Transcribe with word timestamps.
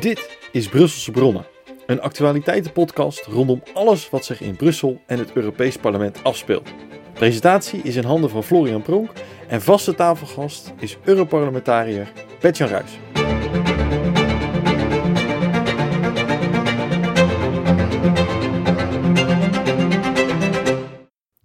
Dit 0.00 0.38
is 0.52 0.68
Brusselse 0.68 1.10
Bronnen, 1.10 1.46
een 1.86 2.00
actualiteitenpodcast 2.00 3.24
rondom 3.24 3.62
alles 3.74 4.10
wat 4.10 4.24
zich 4.24 4.40
in 4.40 4.56
Brussel 4.56 5.00
en 5.06 5.18
het 5.18 5.32
Europees 5.32 5.76
Parlement 5.76 6.24
afspeelt. 6.24 6.74
Presentatie 7.12 7.82
is 7.82 7.96
in 7.96 8.04
handen 8.04 8.30
van 8.30 8.44
Florian 8.44 8.82
Pronk 8.82 9.10
en 9.48 9.62
vaste 9.62 9.94
tafelgast 9.94 10.72
is 10.78 10.96
Europarlementariër 11.04 12.12
Bertjan 12.40 12.68
Ruijs. 12.68 12.98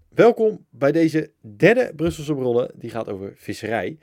Welkom 0.10 0.66
bij 0.70 0.92
deze 0.92 1.32
derde 1.58 1.92
Brusselse 1.96 2.36
Bronnen, 2.36 2.72
die 2.76 2.90
gaat 2.90 3.10
over 3.10 3.34
visserij. 3.36 3.98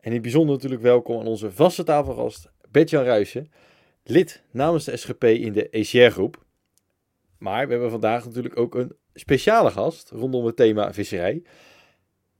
En 0.00 0.08
in 0.08 0.12
het 0.12 0.22
bijzonder 0.22 0.54
natuurlijk 0.54 0.82
welkom 0.82 1.20
aan 1.20 1.26
onze 1.26 1.50
vaste 1.50 1.84
tafelgast 1.84 2.50
Bertjan 2.70 3.04
lid 4.04 4.42
namens 4.50 4.84
de 4.84 4.96
SGP 4.96 5.24
in 5.24 5.52
de 5.52 5.68
ECR-groep. 5.68 6.44
Maar 7.38 7.64
we 7.66 7.72
hebben 7.72 7.90
vandaag 7.90 8.24
natuurlijk 8.24 8.58
ook 8.58 8.74
een 8.74 8.96
speciale 9.14 9.70
gast 9.70 10.10
rondom 10.10 10.46
het 10.46 10.56
thema 10.56 10.92
visserij. 10.92 11.42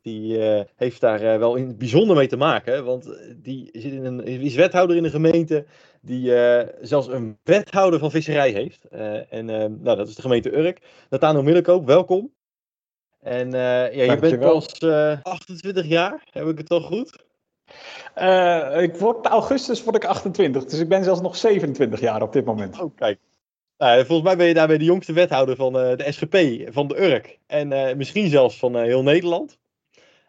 Die 0.02 0.42
eh, 0.42 0.64
heeft 0.76 1.00
daar 1.00 1.20
eh, 1.20 1.38
wel 1.38 1.54
in 1.54 1.66
het 1.66 1.78
bijzonder 1.78 2.16
mee 2.16 2.26
te 2.26 2.36
maken, 2.36 2.84
want 2.84 3.18
die 3.36 3.68
zit 3.72 3.92
in 3.92 4.04
een, 4.04 4.24
is 4.24 4.54
wethouder 4.54 4.96
in 4.96 5.04
een 5.04 5.10
gemeente 5.10 5.66
die 6.00 6.34
eh, 6.34 6.68
zelfs 6.80 7.08
een 7.08 7.38
wethouder 7.42 7.98
van 7.98 8.10
visserij 8.10 8.50
heeft. 8.50 8.84
en 9.30 9.44
nou, 9.44 9.96
dat 9.96 10.08
is 10.08 10.14
de 10.14 10.22
gemeente 10.22 10.56
Urk. 10.56 10.80
Nathano 11.10 11.42
Middelkoop, 11.42 11.86
welkom. 11.86 12.32
En 13.20 13.50
ja, 13.50 13.84
je 13.84 14.16
bent 14.20 14.40
pas 14.40 14.80
28 15.22 15.86
jaar, 15.86 16.26
heb 16.30 16.46
ik 16.46 16.58
het 16.58 16.66
toch 16.68 16.86
goed? 16.86 17.24
Uh, 18.18 18.82
ik 18.82 18.96
word, 18.96 19.26
augustus 19.26 19.84
word 19.84 19.96
ik 19.96 20.04
28, 20.04 20.64
dus 20.64 20.78
ik 20.80 20.88
ben 20.88 21.04
zelfs 21.04 21.20
nog 21.20 21.36
27 21.36 22.00
jaar 22.00 22.22
op 22.22 22.32
dit 22.32 22.44
moment. 22.44 22.80
Oh, 22.80 22.96
kijk. 22.96 23.18
Nou, 23.78 24.04
volgens 24.06 24.28
mij 24.28 24.36
ben 24.36 24.46
je 24.46 24.54
daarmee 24.54 24.78
de 24.78 24.84
jongste 24.84 25.12
wethouder 25.12 25.56
van 25.56 25.76
uh, 25.76 25.96
de 25.96 26.12
SGP, 26.12 26.68
van 26.72 26.88
de 26.88 27.02
Urk. 27.02 27.38
En 27.46 27.70
uh, 27.70 27.94
misschien 27.94 28.28
zelfs 28.28 28.58
van 28.58 28.76
heel 28.76 29.02
Nederland. 29.02 29.58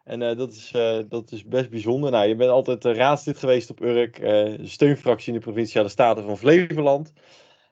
En 0.03 0.19
dat, 0.19 0.51
is, 0.51 0.71
dat 1.09 1.31
is 1.31 1.43
best 1.43 1.69
bijzonder. 1.69 2.11
Nou, 2.11 2.27
je 2.27 2.35
bent 2.35 2.49
altijd 2.49 2.85
raadslid 2.85 3.37
geweest 3.37 3.69
op 3.69 3.81
Urk, 3.81 4.21
steunfractie 4.63 5.33
in 5.33 5.39
de 5.39 5.45
Provinciale 5.45 5.89
Staten 5.89 6.23
van 6.23 6.37
Flevoland. 6.37 7.13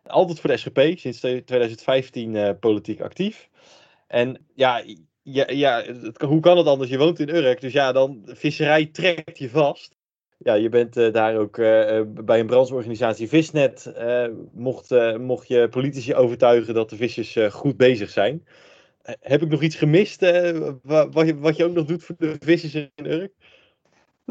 Altijd 0.03 0.39
voor 0.39 0.49
de 0.49 0.57
SGP, 0.57 0.97
sinds 0.97 1.19
2015 1.19 2.57
politiek 2.59 3.01
actief. 3.01 3.49
En 4.07 4.45
ja, 4.53 4.83
ja, 5.21 5.45
ja 5.49 5.85
hoe 6.25 6.39
kan 6.39 6.57
het 6.57 6.67
anders? 6.67 6.89
Je 6.89 6.97
woont 6.97 7.19
in 7.19 7.35
Urk, 7.35 7.61
dus 7.61 7.73
ja, 7.73 7.91
dan 7.91 8.21
visserij 8.25 8.85
trekt 8.85 9.37
je 9.37 9.49
vast. 9.49 9.95
Ja, 10.37 10.53
je 10.53 10.69
bent 10.69 10.97
uh, 10.97 11.13
daar 11.13 11.37
ook 11.37 11.57
uh, 11.57 12.01
bij 12.05 12.39
een 12.39 12.45
brancheorganisatie 12.45 13.27
Visnet. 13.27 13.93
Mocht, 14.53 15.17
mocht 15.17 15.47
je 15.47 15.67
politici 15.69 16.15
overtuigen 16.15 16.73
dat 16.73 16.89
de 16.89 16.95
vissers 16.95 17.37
goed 17.49 17.77
bezig 17.77 18.09
zijn. 18.09 18.47
heb 19.01 19.41
ik 19.41 19.49
nog 19.49 19.61
iets 19.61 19.75
gemist 19.75 20.21
wat, 20.83 21.27
je, 21.27 21.37
wat 21.37 21.57
je 21.57 21.65
ook 21.65 21.73
nog 21.73 21.85
doet 21.85 22.03
voor 22.03 22.15
de 22.17 22.35
vissers 22.39 22.73
in 22.73 22.91
Urk? 22.95 23.33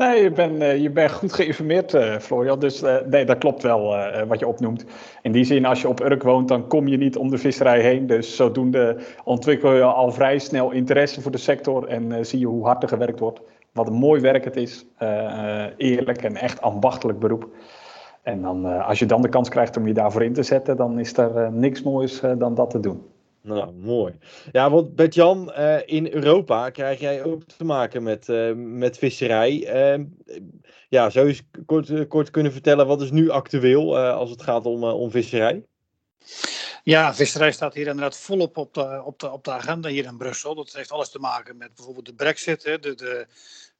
Nee, 0.00 0.22
je 0.22 0.30
bent, 0.30 0.62
uh, 0.62 0.76
je 0.76 0.90
bent 0.90 1.12
goed 1.12 1.32
geïnformeerd, 1.32 1.94
uh, 1.94 2.16
Florian. 2.18 2.58
Dus 2.58 2.82
uh, 2.82 2.96
nee, 3.06 3.24
dat 3.24 3.38
klopt 3.38 3.62
wel 3.62 3.96
wat 4.28 4.38
je 4.38 4.46
opnoemt. 4.46 4.84
In 5.22 5.32
die 5.32 5.44
zin, 5.44 5.64
als 5.64 5.80
je 5.80 5.88
op 5.88 6.00
Urk 6.00 6.22
woont, 6.22 6.48
dan 6.48 6.66
kom 6.66 6.88
je 6.88 6.96
niet 6.96 7.16
om 7.16 7.30
de 7.30 7.38
visserij 7.38 7.80
heen. 7.80 8.06
Dus 8.06 8.36
zodoende 8.36 8.96
ontwikkel 9.24 9.72
je 9.72 9.82
al 9.82 10.12
vrij 10.12 10.38
snel 10.38 10.70
interesse 10.70 11.20
voor 11.20 11.30
de 11.30 11.38
sector 11.38 11.86
en 11.86 12.26
zie 12.26 12.38
je 12.38 12.46
hoe 12.46 12.64
hard 12.64 12.82
er 12.82 12.88
gewerkt 12.88 13.20
wordt. 13.20 13.40
Wat 13.72 13.86
een 13.86 13.94
mooi 13.94 14.20
werk 14.20 14.44
het 14.44 14.56
is. 14.56 14.86
eerlijk 15.76 16.22
en 16.22 16.36
echt 16.36 16.60
ambachtelijk 16.60 17.18
beroep. 17.18 17.48
En 18.22 18.42
dan, 18.42 18.84
als 18.84 18.98
je 18.98 19.06
dan 19.06 19.22
de 19.22 19.28
kans 19.28 19.48
krijgt 19.48 19.76
om 19.76 19.86
je 19.86 19.94
daarvoor 19.94 20.24
in 20.24 20.32
te 20.32 20.42
zetten, 20.42 20.76
dan 20.76 20.98
is 20.98 21.16
er 21.16 21.52
niks 21.52 21.82
moois 21.82 22.20
dan 22.38 22.54
dat 22.54 22.70
te 22.70 22.80
doen. 22.80 23.02
Nou, 23.42 23.72
mooi. 23.72 24.18
Ja, 24.52 24.70
want 24.70 24.94
Bert-Jan, 24.94 25.52
uh, 25.58 25.76
in 25.84 26.12
Europa 26.12 26.70
krijg 26.70 27.00
jij 27.00 27.24
ook 27.24 27.42
te 27.44 27.64
maken 27.64 28.02
met, 28.02 28.28
uh, 28.28 28.52
met 28.54 28.98
visserij. 28.98 29.52
Uh, 29.98 30.04
ja, 30.88 31.10
zou 31.10 31.26
je 31.26 31.32
eens 31.32 31.64
kort, 31.66 32.08
kort 32.08 32.30
kunnen 32.30 32.52
vertellen 32.52 32.86
wat 32.86 33.02
is 33.02 33.10
nu 33.10 33.30
actueel 33.30 33.98
als 33.98 34.30
het 34.30 34.42
gaat 34.42 34.66
om, 34.66 34.84
om 34.84 35.10
visserij? 35.10 35.64
Ja, 36.82 37.14
visserij 37.14 37.52
staat 37.52 37.74
hier 37.74 37.86
inderdaad 37.86 38.16
volop 38.16 38.56
op 38.56 38.74
de, 38.74 39.02
op, 39.04 39.18
de, 39.18 39.30
op 39.30 39.44
de 39.44 39.50
agenda 39.50 39.88
hier 39.88 40.04
in 40.04 40.16
Brussel. 40.16 40.54
Dat 40.54 40.72
heeft 40.72 40.92
alles 40.92 41.10
te 41.10 41.18
maken 41.18 41.56
met 41.56 41.74
bijvoorbeeld 41.74 42.06
de 42.06 42.14
brexit, 42.14 42.64
hè, 42.64 42.78
de, 42.78 42.94
de, 42.94 43.26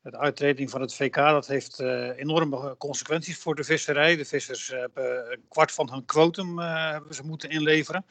de 0.03 0.19
uittreding 0.19 0.71
van 0.71 0.81
het 0.81 0.94
VK. 0.94 1.15
Dat 1.15 1.47
heeft 1.47 1.81
enorme 2.16 2.75
consequenties 2.78 3.38
voor 3.38 3.54
de 3.54 3.65
visserij. 3.65 4.16
De 4.16 4.25
vissers 4.25 4.69
hebben 4.69 5.32
een 5.32 5.44
kwart 5.48 5.72
van 5.72 5.91
hun 5.92 6.04
quotum 6.04 6.59
hebben 6.59 7.15
ze 7.15 7.22
moeten 7.22 7.50
inleveren 7.50 8.04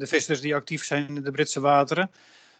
de 0.00 0.06
vissers 0.06 0.40
die 0.40 0.54
actief 0.54 0.84
zijn 0.84 1.08
in 1.08 1.22
de 1.22 1.30
Britse 1.30 1.60
wateren. 1.60 2.10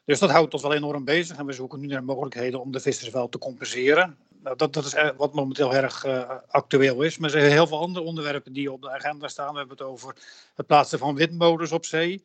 Dus 0.05 0.19
dat 0.19 0.31
houdt 0.31 0.53
ons 0.53 0.63
wel 0.63 0.75
enorm 0.75 1.05
bezig 1.05 1.37
en 1.37 1.47
we 1.47 1.53
zoeken 1.53 1.81
nu 1.81 1.87
naar 1.87 2.05
mogelijkheden 2.05 2.61
om 2.61 2.73
de 2.73 2.81
vissers 2.81 3.11
wel 3.11 3.29
te 3.29 3.39
compenseren. 3.39 4.19
Nou, 4.43 4.57
dat, 4.57 4.73
dat 4.73 4.85
is 4.85 4.95
wat 5.17 5.35
momenteel 5.35 5.75
erg 5.75 6.05
uh, 6.07 6.31
actueel 6.49 7.03
is. 7.03 7.19
Maar 7.19 7.31
er 7.35 7.41
zijn 7.41 7.53
heel 7.53 7.67
veel 7.67 7.81
andere 7.81 8.05
onderwerpen 8.05 8.53
die 8.53 8.73
op 8.73 8.83
de 8.83 8.91
agenda 8.91 9.29
staan. 9.29 9.53
We 9.53 9.59
hebben 9.59 9.77
het 9.77 9.87
over 9.87 10.15
het 10.55 10.67
plaatsen 10.67 10.99
van 10.99 11.15
windmolens 11.15 11.73
op 11.73 11.85
zee. 11.85 12.25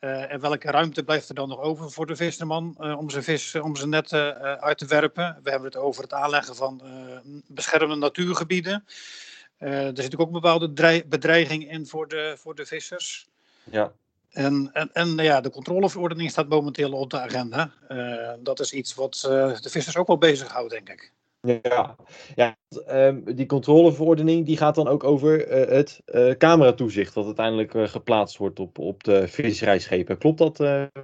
Uh, 0.00 0.32
en 0.32 0.40
welke 0.40 0.70
ruimte 0.70 1.04
blijft 1.04 1.28
er 1.28 1.34
dan 1.34 1.48
nog 1.48 1.60
over 1.60 1.90
voor 1.90 2.06
de 2.06 2.16
visserman 2.16 2.76
uh, 2.80 2.98
om 2.98 3.10
zijn 3.10 3.22
vis, 3.22 3.54
om 3.54 3.76
zijn 3.76 3.88
net 3.88 4.12
uit 4.12 4.78
te 4.78 4.86
werpen? 4.86 5.40
We 5.42 5.50
hebben 5.50 5.68
het 5.68 5.78
over 5.78 6.02
het 6.02 6.12
aanleggen 6.12 6.56
van 6.56 6.82
beschermde 7.46 7.94
natuurgebieden. 7.94 8.84
er 9.58 9.92
zit 9.94 10.18
ook 10.18 10.26
een 10.26 10.32
bepaalde 10.32 11.02
bedreiging 11.06 11.70
in 11.70 11.86
voor 11.86 12.08
de, 12.08 12.34
voor 12.38 12.54
de 12.54 12.66
vissers. 12.66 13.26
Ja. 13.70 13.92
En, 14.36 14.70
en, 14.72 14.90
en 14.92 15.16
ja, 15.16 15.40
de 15.40 15.50
controleverordening 15.50 16.30
staat 16.30 16.48
momenteel 16.48 16.92
op 16.92 17.10
de 17.10 17.20
agenda. 17.20 17.70
Uh, 17.88 18.32
dat 18.38 18.60
is 18.60 18.72
iets 18.72 18.94
wat 18.94 19.24
uh, 19.26 19.60
de 19.60 19.70
vissers 19.70 19.96
ook 19.96 20.06
wel 20.06 20.18
bezighoudt, 20.18 20.70
denk 20.70 20.88
ik. 20.88 21.12
Ja, 21.62 21.96
ja 22.34 22.56
um, 22.88 23.34
die 23.34 23.46
controleverordening 23.46 24.46
die 24.46 24.56
gaat 24.56 24.74
dan 24.74 24.88
ook 24.88 25.04
over 25.04 25.48
uh, 25.48 25.70
het 25.70 26.02
cameratoezicht 26.38 27.14
dat 27.14 27.24
uiteindelijk 27.24 27.72
geplaatst 27.90 28.36
wordt 28.36 28.60
op, 28.60 28.78
op 28.78 29.04
de 29.04 29.28
visserijschepen. 29.28 30.18
Klopt 30.18 30.38
dat, 30.38 30.56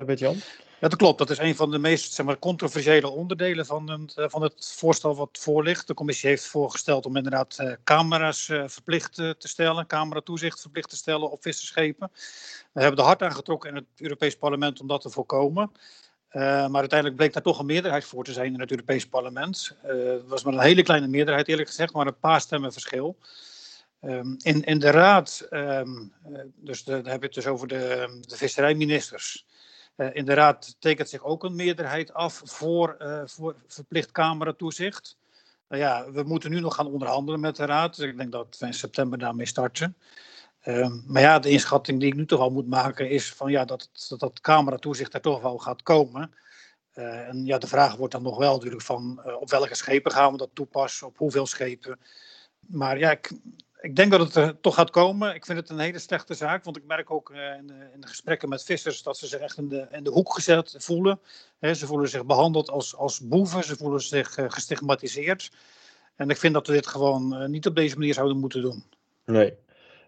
Bert-Jan? 0.06 0.37
Ja, 0.82 0.88
dat 0.88 0.98
klopt. 0.98 1.19
Dat 1.19 1.31
is 1.31 1.38
een 1.38 1.56
van 1.56 1.70
de 1.70 1.78
meest 1.78 2.12
zeg 2.12 2.26
maar, 2.26 2.38
controversiële 2.38 3.09
onderdelen 3.09 3.66
van 3.66 3.91
het, 3.91 4.15
van 4.16 4.43
het 4.43 4.72
voorstel 4.76 5.16
wat 5.16 5.38
voor 5.41 5.62
ligt. 5.62 5.87
De 5.87 5.94
commissie 5.94 6.28
heeft 6.28 6.47
voorgesteld 6.47 7.06
om 7.06 7.16
inderdaad 7.16 7.76
camera's 7.84 8.44
verplicht 8.66 9.15
te 9.15 9.37
stellen, 9.38 9.87
cameratoezicht 9.87 10.60
verplicht 10.60 10.88
te 10.88 10.97
stellen 10.97 11.31
op 11.31 11.43
visserschepen. 11.43 12.10
We 12.72 12.81
hebben 12.81 12.98
er 12.98 13.04
hard 13.04 13.22
aan 13.22 13.32
getrokken 13.32 13.70
in 13.70 13.76
het 13.76 13.84
Europees 13.97 14.37
Parlement 14.37 14.81
om 14.81 14.87
dat 14.87 15.00
te 15.00 15.10
voorkomen. 15.10 15.72
Maar 16.32 16.75
uiteindelijk 16.75 17.16
bleek 17.16 17.32
daar 17.32 17.43
toch 17.43 17.59
een 17.59 17.66
meerderheid 17.66 18.04
voor 18.04 18.25
te 18.25 18.32
zijn 18.32 18.54
in 18.54 18.60
het 18.60 18.70
Europees 18.70 19.09
Parlement. 19.09 19.76
Uh, 19.87 20.14
was 20.26 20.43
maar 20.43 20.54
een 20.54 20.60
hele 20.60 20.82
kleine 20.82 21.09
meerderheid, 21.09 21.49
eerlijk 21.49 21.69
gezegd, 21.69 21.93
maar 21.93 22.06
een 22.06 22.19
paar 22.19 22.41
stemmen 22.41 22.72
verschil. 22.72 23.16
Um, 24.00 24.37
in, 24.38 24.64
in 24.64 24.78
de 24.78 24.91
Raad, 24.91 25.47
um, 25.50 26.12
dus 26.56 26.84
daar 26.84 27.04
heb 27.04 27.20
je 27.20 27.26
het 27.26 27.34
dus 27.34 27.47
over 27.47 27.69
de, 27.69 28.19
de 28.20 28.37
visserijministers. 28.37 29.47
Uh, 29.97 30.14
in 30.14 30.25
de 30.25 30.34
Raad 30.34 30.76
tekent 30.78 31.08
zich 31.08 31.25
ook 31.25 31.44
een 31.44 31.54
meerderheid 31.54 32.14
af 32.14 32.42
voor, 32.44 32.97
voor 33.25 33.56
verplicht 33.66 34.12
cameratoezicht. 34.12 35.16
Nou 35.69 35.84
ja, 35.84 36.10
we 36.10 36.22
moeten 36.22 36.50
nu 36.50 36.60
nog 36.60 36.75
gaan 36.75 36.86
onderhandelen 36.86 37.41
met 37.41 37.56
de 37.56 37.64
Raad. 37.64 37.97
Dus 37.97 38.06
ik 38.06 38.16
denk 38.16 38.32
dat 38.32 38.56
we 38.58 38.66
in 38.66 38.75
september 38.75 39.19
daarmee 39.19 39.47
starten. 39.47 39.97
Ehm, 40.60 41.00
maar 41.06 41.22
ja, 41.22 41.38
de 41.38 41.50
inschatting 41.50 42.00
die 42.00 42.08
ik 42.08 42.14
nu 42.14 42.26
toch 42.26 42.41
al 42.41 42.50
moet 42.50 42.69
maken 42.69 43.10
is 43.10 43.32
van 43.32 43.50
ja, 43.50 43.64
dat, 43.64 43.91
dat, 44.19 44.41
cameratoezicht 44.41 45.14
er 45.14 45.20
toch 45.20 45.42
wel 45.42 45.58
gaat 45.58 45.82
komen. 45.82 46.34
Uh, 46.94 47.28
en 47.28 47.44
ja, 47.44 47.58
de 47.58 47.66
vraag 47.66 47.97
wordt 47.97 48.12
dan 48.12 48.22
nog 48.22 48.38
wel 48.38 48.54
natuurlijk 48.54 48.82
van 48.82 49.22
op 49.41 49.50
welke 49.50 49.75
schepen 49.75 50.12
gaan 50.12 50.32
we 50.32 50.38
dat 50.38 50.50
toepassen, 50.52 51.06
op 51.06 51.19
hoeveel 51.19 51.47
schepen. 51.47 52.00
Maar 52.58 52.98
ja, 52.98 53.10
ik, 53.10 53.32
ik 53.82 53.96
denk 53.96 54.11
dat 54.11 54.20
het 54.20 54.34
er 54.34 54.61
toch 54.61 54.75
gaat 54.75 54.90
komen. 54.90 55.34
Ik 55.34 55.46
vind 55.46 55.58
het 55.58 55.70
een 55.70 55.79
hele 55.79 55.99
slechte 55.99 56.34
zaak, 56.34 56.64
want 56.64 56.76
ik 56.76 56.87
merk 56.87 57.11
ook 57.11 57.31
uh, 57.31 57.38
in, 57.58 57.67
de, 57.67 57.75
in, 57.94 58.00
de, 58.00 58.06
gesprekken 58.06 58.49
met 58.49 58.64
vissers 58.64 59.02
dat 59.02 59.19
ze 59.19 59.26
zich 59.26 59.40
echt 59.40 59.58
in 59.58 59.69
de, 59.69 59.87
de 60.02 60.11
hoek 60.11 60.34
gezet 60.34 60.75
voelen. 60.79 61.20
Ze 61.61 61.87
voelen 61.87 62.08
zich 62.08 62.26
behandeld 62.26 62.70
als, 62.70 62.96
als 62.96 63.20
boeven, 63.20 63.64
ze 63.64 63.76
voelen 63.76 64.00
zich 64.00 64.38
gestigmatiseerd. 64.46 65.50
En 66.17 66.31
ik 66.31 66.37
vind 66.37 66.55
dat 66.55 66.67
we 66.67 66.73
dit 66.73 66.87
gewoon 66.87 67.50
niet 67.50 67.67
op 67.67 67.75
deze 67.75 67.99
manier 67.99 68.14
zouden 68.14 68.38
moeten 68.38 68.62
doen. 68.62 68.84
Nee. 69.25 69.55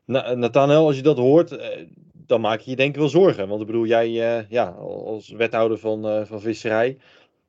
Nathanael, 0.05 0.87
als 0.87 0.97
je 0.97 1.03
dat 1.03 1.17
hoort, 1.17 1.53
eh, 1.53 1.87
dan 2.13 2.41
maak 2.41 2.61
je 2.61 2.71
je 2.71 2.77
denk 2.77 2.95
ik 2.95 3.01
wel 3.01 3.09
zorgen. 3.09 3.49
Want 3.49 3.61
ik 3.61 3.67
bedoel, 3.67 3.87
jij 3.87 4.11
ja, 4.49 4.69
als 4.69 5.29
wethouder 5.29 5.79
van, 5.79 6.27
van 6.27 6.41
visserij, 6.41 6.99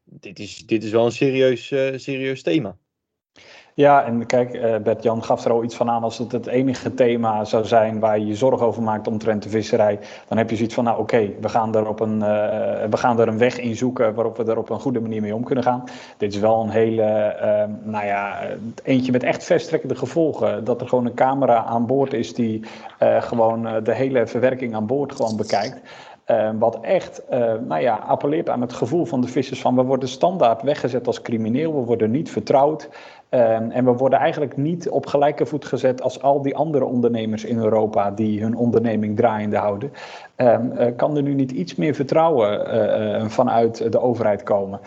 dit 0.04 0.40
is, 0.40 0.66
dit 0.66 0.84
is 0.84 0.92
wel 0.92 1.06
een 1.06 1.12
serieus, 1.12 1.68
serieus 2.04 2.42
thema. 2.42 2.78
Ja, 3.76 4.06
en 4.06 4.26
kijk, 4.26 4.54
uh, 4.54 4.76
Bert-Jan 4.78 5.24
gaf 5.24 5.46
er 5.46 5.52
al 5.52 5.64
iets 5.64 5.76
van 5.76 5.90
aan. 5.90 6.04
Als 6.04 6.18
het 6.18 6.32
het 6.32 6.48
enige 6.48 6.94
thema 6.94 7.46
zou 7.46 7.66
zijn 7.66 8.00
waar 8.00 8.20
je 8.20 8.26
je 8.26 8.36
zorgen 8.36 8.66
over 8.66 8.84
maakt 8.84 9.08
omtrent 9.08 9.44
de 9.44 9.50
visserij, 9.50 10.00
dan 10.28 10.38
heb 10.38 10.50
je 10.50 10.56
zoiets 10.56 10.74
van, 10.74 10.84
nou 10.84 11.00
oké, 11.00 11.32
we, 11.42 11.50
gaan 11.50 11.76
er 11.76 12.02
een, 12.02 12.16
uh, 12.16 12.26
we 12.90 12.98
gaan 12.98 13.20
er 13.20 13.28
een 13.28 13.38
weg 13.38 13.60
in 13.60 13.76
zoeken 13.76 14.14
waarop 14.14 14.38
we 14.38 14.44
er 14.44 14.58
op 14.58 14.70
een 14.70 14.80
goede 14.80 15.00
manier 15.00 15.22
mee 15.22 15.36
om 15.36 15.44
kunnen 15.44 15.64
gaan. 15.64 15.84
Dit 16.18 16.34
is 16.34 16.40
wel 16.40 16.62
een 16.62 16.70
hele, 16.70 17.36
uh, 17.42 17.92
nou 17.92 18.06
ja, 18.06 18.40
eentje 18.84 19.12
met 19.12 19.24
echt 19.24 19.44
verstrekkende 19.44 19.96
gevolgen. 19.96 20.64
Dat 20.64 20.82
er 20.82 20.88
gewoon 20.88 21.06
een 21.06 21.14
camera 21.14 21.64
aan 21.64 21.86
boord 21.86 22.14
is 22.14 22.34
die 22.34 22.64
gewoon 23.20 23.84
de 23.84 23.94
hele 23.94 24.28
verwerking 24.28 24.76
aan 24.76 24.86
boord 24.86 25.16
gewoon 25.16 25.38
bekijkt. 25.38 25.80
Uh, 26.32 26.50
wat 26.60 26.80
echt 26.82 27.22
uh, 27.32 27.54
nou 27.68 27.82
ja, 27.82 27.96
appelleert 27.96 28.50
aan 28.50 28.62
het 28.62 28.74
gevoel 28.74 29.06
van 29.06 29.22
de 29.22 29.28
vissers 29.28 29.62
van 29.62 29.76
we 29.76 29.84
worden 29.84 30.10
standaard 30.10 30.62
weggezet 30.62 31.08
als 31.08 31.22
crimineel, 31.22 31.76
we 31.76 31.86
worden 31.86 32.12
niet 32.12 32.32
vertrouwd. 32.32 32.90
Um, 33.30 33.72
en 33.72 33.86
we 33.86 33.92
worden 33.92 34.20
eigenlijk 34.20 34.58
niet 34.58 34.90
op 34.90 35.06
gelijke 35.06 35.46
voet 35.46 35.66
gezet 35.66 36.02
als 36.02 36.22
al 36.22 36.42
die 36.42 36.56
andere 36.56 36.86
ondernemers 36.86 37.46
in 37.46 37.58
Europa 37.58 38.12
die 38.12 38.42
hun 38.42 38.56
onderneming 38.56 39.16
draaiende 39.16 39.58
houden. 39.58 39.92
Um, 40.38 40.72
uh, 40.72 40.86
kan 40.96 41.16
er 41.16 41.24
nu 41.24 41.34
niet 41.34 41.52
iets 41.52 41.76
meer 41.76 41.94
vertrouwen 41.94 42.76
uh, 43.22 43.26
vanuit 43.28 43.92
de 43.92 44.00
overheid 44.00 44.44
komen? 44.44 44.80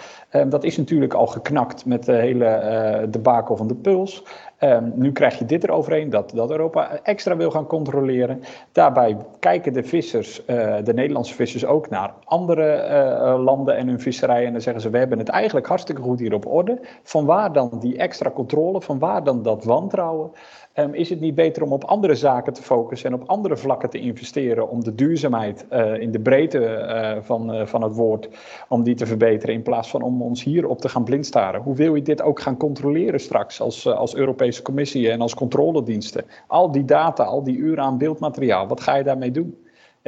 Dat 0.49 0.65
is 0.65 0.77
natuurlijk 0.77 1.15
al 1.15 1.27
geknakt 1.27 1.87
met 1.87 2.05
de 2.05 2.13
hele 2.13 3.07
debakel 3.11 3.57
van 3.57 3.69
de 3.69 3.75
puls. 3.75 4.25
Um, 4.61 4.93
nu 4.95 5.13
krijg 5.13 5.39
je 5.39 5.45
dit 5.45 5.65
eroverheen, 5.65 6.11
dat, 6.11 6.31
dat 6.35 6.51
Europa 6.51 7.01
extra 7.03 7.37
wil 7.37 7.51
gaan 7.51 7.67
controleren. 7.67 8.43
Daarbij 8.73 9.17
kijken 9.39 9.73
de 9.73 9.85
vissers, 9.85 10.43
uh, 10.47 10.77
de 10.85 10.95
Nederlandse 10.95 11.35
vissers, 11.35 11.67
ook 11.67 11.91
naar 11.91 12.15
andere 12.25 12.89
uh, 12.91 13.45
landen 13.45 13.77
en 13.77 13.89
hun 13.89 14.01
visserij. 14.01 14.47
En 14.47 14.53
dan 14.53 14.61
zeggen 14.61 14.83
ze, 14.83 14.91
we 14.91 14.99
hebben 14.99 15.19
het 15.19 15.29
eigenlijk 15.29 15.67
hartstikke 15.67 16.03
goed 16.03 16.19
hier 16.19 16.35
op 16.35 16.47
orde. 16.47 16.81
Van 17.03 17.25
waar 17.25 17.53
dan 17.53 17.79
die 17.81 17.97
extra 17.97 18.31
controle, 18.31 18.81
van 18.81 18.99
waar 18.99 19.25
dan 19.25 19.43
dat 19.43 19.65
wantrouwen? 19.65 20.31
Um, 20.79 20.95
is 20.95 21.11
het 21.11 21.21
niet 21.21 21.35
beter 21.35 21.63
om 21.63 21.73
op 21.73 21.85
andere 21.85 22.15
zaken 22.15 22.53
te 22.53 22.63
focussen 22.63 23.11
en 23.13 23.21
op 23.21 23.29
andere 23.29 23.57
vlakken 23.57 23.91
te 23.91 23.99
investeren 23.99 24.69
om 24.69 24.85
de 24.85 24.95
duurzaamheid 24.95 25.67
uh, 25.73 26.01
in 26.01 26.11
de 26.11 26.21
breedte 26.21 26.59
uh, 26.59 27.23
van, 27.23 27.55
uh, 27.55 27.67
van 27.67 27.83
het 27.83 27.95
woord, 27.95 28.29
om 28.69 28.83
die 28.83 28.95
te 28.95 29.07
verbeteren 29.07 29.55
in 29.55 29.63
plaats 29.63 29.91
van 29.91 30.03
om 30.03 30.23
ons 30.23 30.45
hierop 30.45 30.81
te 30.81 30.89
gaan 30.89 31.05
blindstaren? 31.05 31.63
Hoe 31.63 31.75
wil 31.75 31.95
je 31.95 32.03
dit 32.03 32.23
ook 32.23 32.41
gaan 32.41 32.57
controleren 32.57 33.21
straks 33.21 33.61
als, 33.61 33.87
als 33.87 34.15
Europese 34.15 34.63
Commissie 34.63 35.11
en 35.11 35.21
als 35.21 35.35
controlediensten? 35.35 36.25
Al 36.47 36.73
die 36.73 36.85
data, 36.85 37.25
al 37.25 37.43
die 37.43 37.57
uren 37.57 37.85
aan 37.85 37.99
beeldmateriaal, 37.99 38.67
wat 38.67 38.81
ga 38.81 38.97
je 38.97 39.05
daarmee 39.05 39.31
doen? 39.31 39.57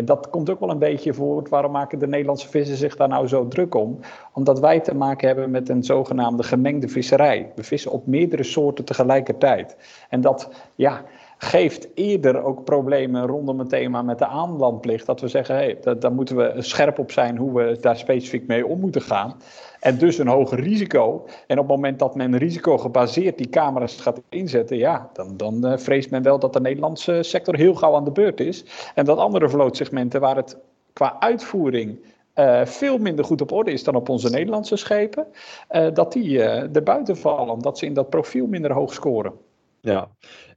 Dat 0.05 0.31
komt 0.31 0.50
ook 0.50 0.61
wel 0.61 0.70
een 0.70 0.79
beetje 0.79 1.14
voort. 1.14 1.49
Waarom 1.49 1.73
maken 1.73 1.99
de 1.99 2.06
Nederlandse 2.06 2.49
vissers 2.49 2.79
zich 2.79 2.97
daar 2.97 3.08
nou 3.08 3.29
zo 3.29 3.49
druk 3.49 3.75
om? 3.75 3.99
Omdat 4.32 4.61
wij 4.61 4.81
te 4.81 4.94
maken 4.94 5.26
hebben 5.26 5.50
met 5.50 5.69
een 5.69 5.85
zogenaamde 5.85 6.43
gemengde 6.43 6.88
visserij. 6.88 7.52
We 7.55 7.62
vissen 7.62 7.91
op 7.91 8.06
meerdere 8.06 8.43
soorten 8.43 8.85
tegelijkertijd. 8.85 9.76
En 10.08 10.20
dat, 10.20 10.50
ja, 10.75 11.05
geeft 11.38 11.88
eerder 11.94 12.43
ook 12.43 12.64
problemen 12.64 13.26
rondom 13.26 13.58
het 13.58 13.69
thema 13.69 14.02
met 14.02 14.19
de 14.19 14.26
aanlandplicht. 14.26 15.06
Dat 15.06 15.20
we 15.20 15.29
zeggen, 15.29 15.55
hé, 15.55 15.76
hey, 15.82 15.99
daar 15.99 16.12
moeten 16.12 16.37
we 16.37 16.55
scherp 16.58 16.99
op 16.99 17.12
zijn 17.12 17.37
hoe 17.37 17.52
we 17.52 17.79
daar 17.81 17.97
specifiek 17.97 18.47
mee 18.47 18.67
om 18.67 18.81
moeten 18.81 19.02
gaan. 19.02 19.37
En 19.81 19.99
dus 19.99 20.19
een 20.19 20.29
hoger 20.29 20.61
risico. 20.61 21.27
En 21.47 21.59
op 21.59 21.69
het 21.69 21.77
moment 21.77 21.99
dat 21.99 22.15
men 22.15 22.37
risico 22.37 22.79
gebaseerd 22.79 23.38
die 23.38 23.49
camera's 23.49 24.00
gaat 24.00 24.21
inzetten, 24.29 24.77
ja, 24.77 25.11
dan, 25.12 25.37
dan 25.37 25.67
uh, 25.67 25.77
vreest 25.77 26.11
men 26.11 26.23
wel 26.23 26.38
dat 26.38 26.53
de 26.53 26.61
Nederlandse 26.61 27.23
sector 27.23 27.56
heel 27.56 27.75
gauw 27.75 27.94
aan 27.94 28.05
de 28.05 28.12
beurt 28.12 28.41
is. 28.41 28.65
En 28.94 29.05
dat 29.05 29.19
andere 29.19 29.49
vlootsegmenten 29.49 30.21
waar 30.21 30.37
het 30.37 30.56
qua 30.93 31.17
uitvoering 31.19 31.99
uh, 32.35 32.65
veel 32.65 32.99
minder 32.99 33.25
goed 33.25 33.41
op 33.41 33.53
orde 33.53 33.73
is 33.73 33.85
dan 33.85 33.94
op 33.94 34.09
onze 34.09 34.31
Nederlandse 34.31 34.77
schepen, 34.77 35.27
uh, 35.71 35.87
dat 35.93 36.12
die 36.12 36.31
uh, 36.31 36.75
er 36.76 36.83
buiten 36.83 37.17
vallen, 37.17 37.55
omdat 37.55 37.79
ze 37.79 37.87
in 37.87 37.94
dat 37.94 38.11
profiel 38.11 38.47
minder 38.47 38.73
hoog 38.73 38.93
scoren. 38.93 39.33
Ja, 39.81 40.09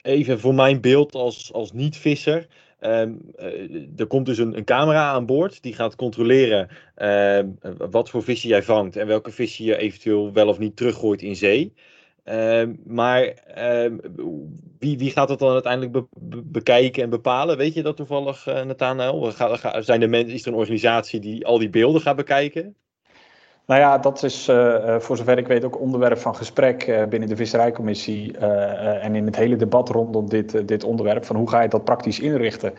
even 0.02 0.40
voor 0.40 0.54
mijn 0.54 0.82
beeld 0.82 1.16
als, 1.16 1.54
als 1.54 1.72
niet-visser. 1.72 2.48
Um, 2.86 3.22
uh, 3.36 4.00
er 4.00 4.08
komt 4.08 4.26
dus 4.26 4.38
een, 4.38 4.58
een, 4.58 4.64
camera 4.64 5.12
aan 5.12 5.26
boord 5.26 5.62
die 5.62 5.74
gaat 5.74 5.96
controleren 5.96 6.70
uh, 6.98 7.40
wat 7.78 8.10
voor 8.10 8.24
vissen 8.24 8.50
jij 8.50 8.64
vangt 8.64 8.96
en 8.96 9.08
welke 9.08 9.32
vissen 9.32 9.66
je 9.66 9.78
eventueel 9.78 10.34
wel 10.34 10.48
of 10.48 10.60
niet 10.60 10.76
teruggooit 10.76 11.22
in 11.22 11.36
zee. 11.36 11.74
Uh, 12.26 12.64
maar 12.86 13.22
ehm, 13.22 13.98
wie, 14.80 14.98
wie 14.98 15.12
gaat 15.12 15.28
dat 15.28 15.40
dan 15.40 15.54
uiteindelijk 15.54 15.92
be 15.92 16.06
be 16.12 16.42
bekijken 16.42 17.04
en 17.04 17.10
bepalen? 17.10 17.58
Weet 17.58 17.74
je 17.74 17.84
dat 17.84 17.96
toevallig, 17.96 18.48
uh, 18.48 18.64
Nathanael? 18.64 19.32
Zijn 19.80 20.02
er 20.02 20.30
is 20.30 20.42
er 20.42 20.48
een 20.48 20.58
organisatie 20.58 21.20
die 21.20 21.46
al 21.46 21.60
die 21.60 21.70
beelden 21.70 22.02
gaat 22.02 22.16
bekijken? 22.16 22.76
Nou 23.66 23.80
ja, 23.80 23.98
dat 23.98 24.24
is 24.24 24.48
uh, 24.48 25.00
voor 25.00 25.18
zover 25.18 25.38
ik 25.38 25.48
weet 25.48 25.64
ook 25.64 25.80
onderwerp 25.80 26.18
van 26.18 26.36
gesprek 26.36 26.88
uh, 26.88 27.04
binnen 27.06 27.30
de 27.30 27.36
Visserijcommissie 27.36 28.38
en 28.38 29.16
in 29.16 29.26
het 29.26 29.36
hele 29.36 29.56
debat 29.56 29.90
rondom 29.90 30.30
dit, 30.30 30.68
dit 30.68 30.84
onderwerp 30.84 31.26
van 31.26 31.36
hoe 31.36 31.50
ga 31.50 31.62
je 31.62 31.70
dat 31.70 31.84
praktisch 31.84 32.20
inrichten. 32.20 32.74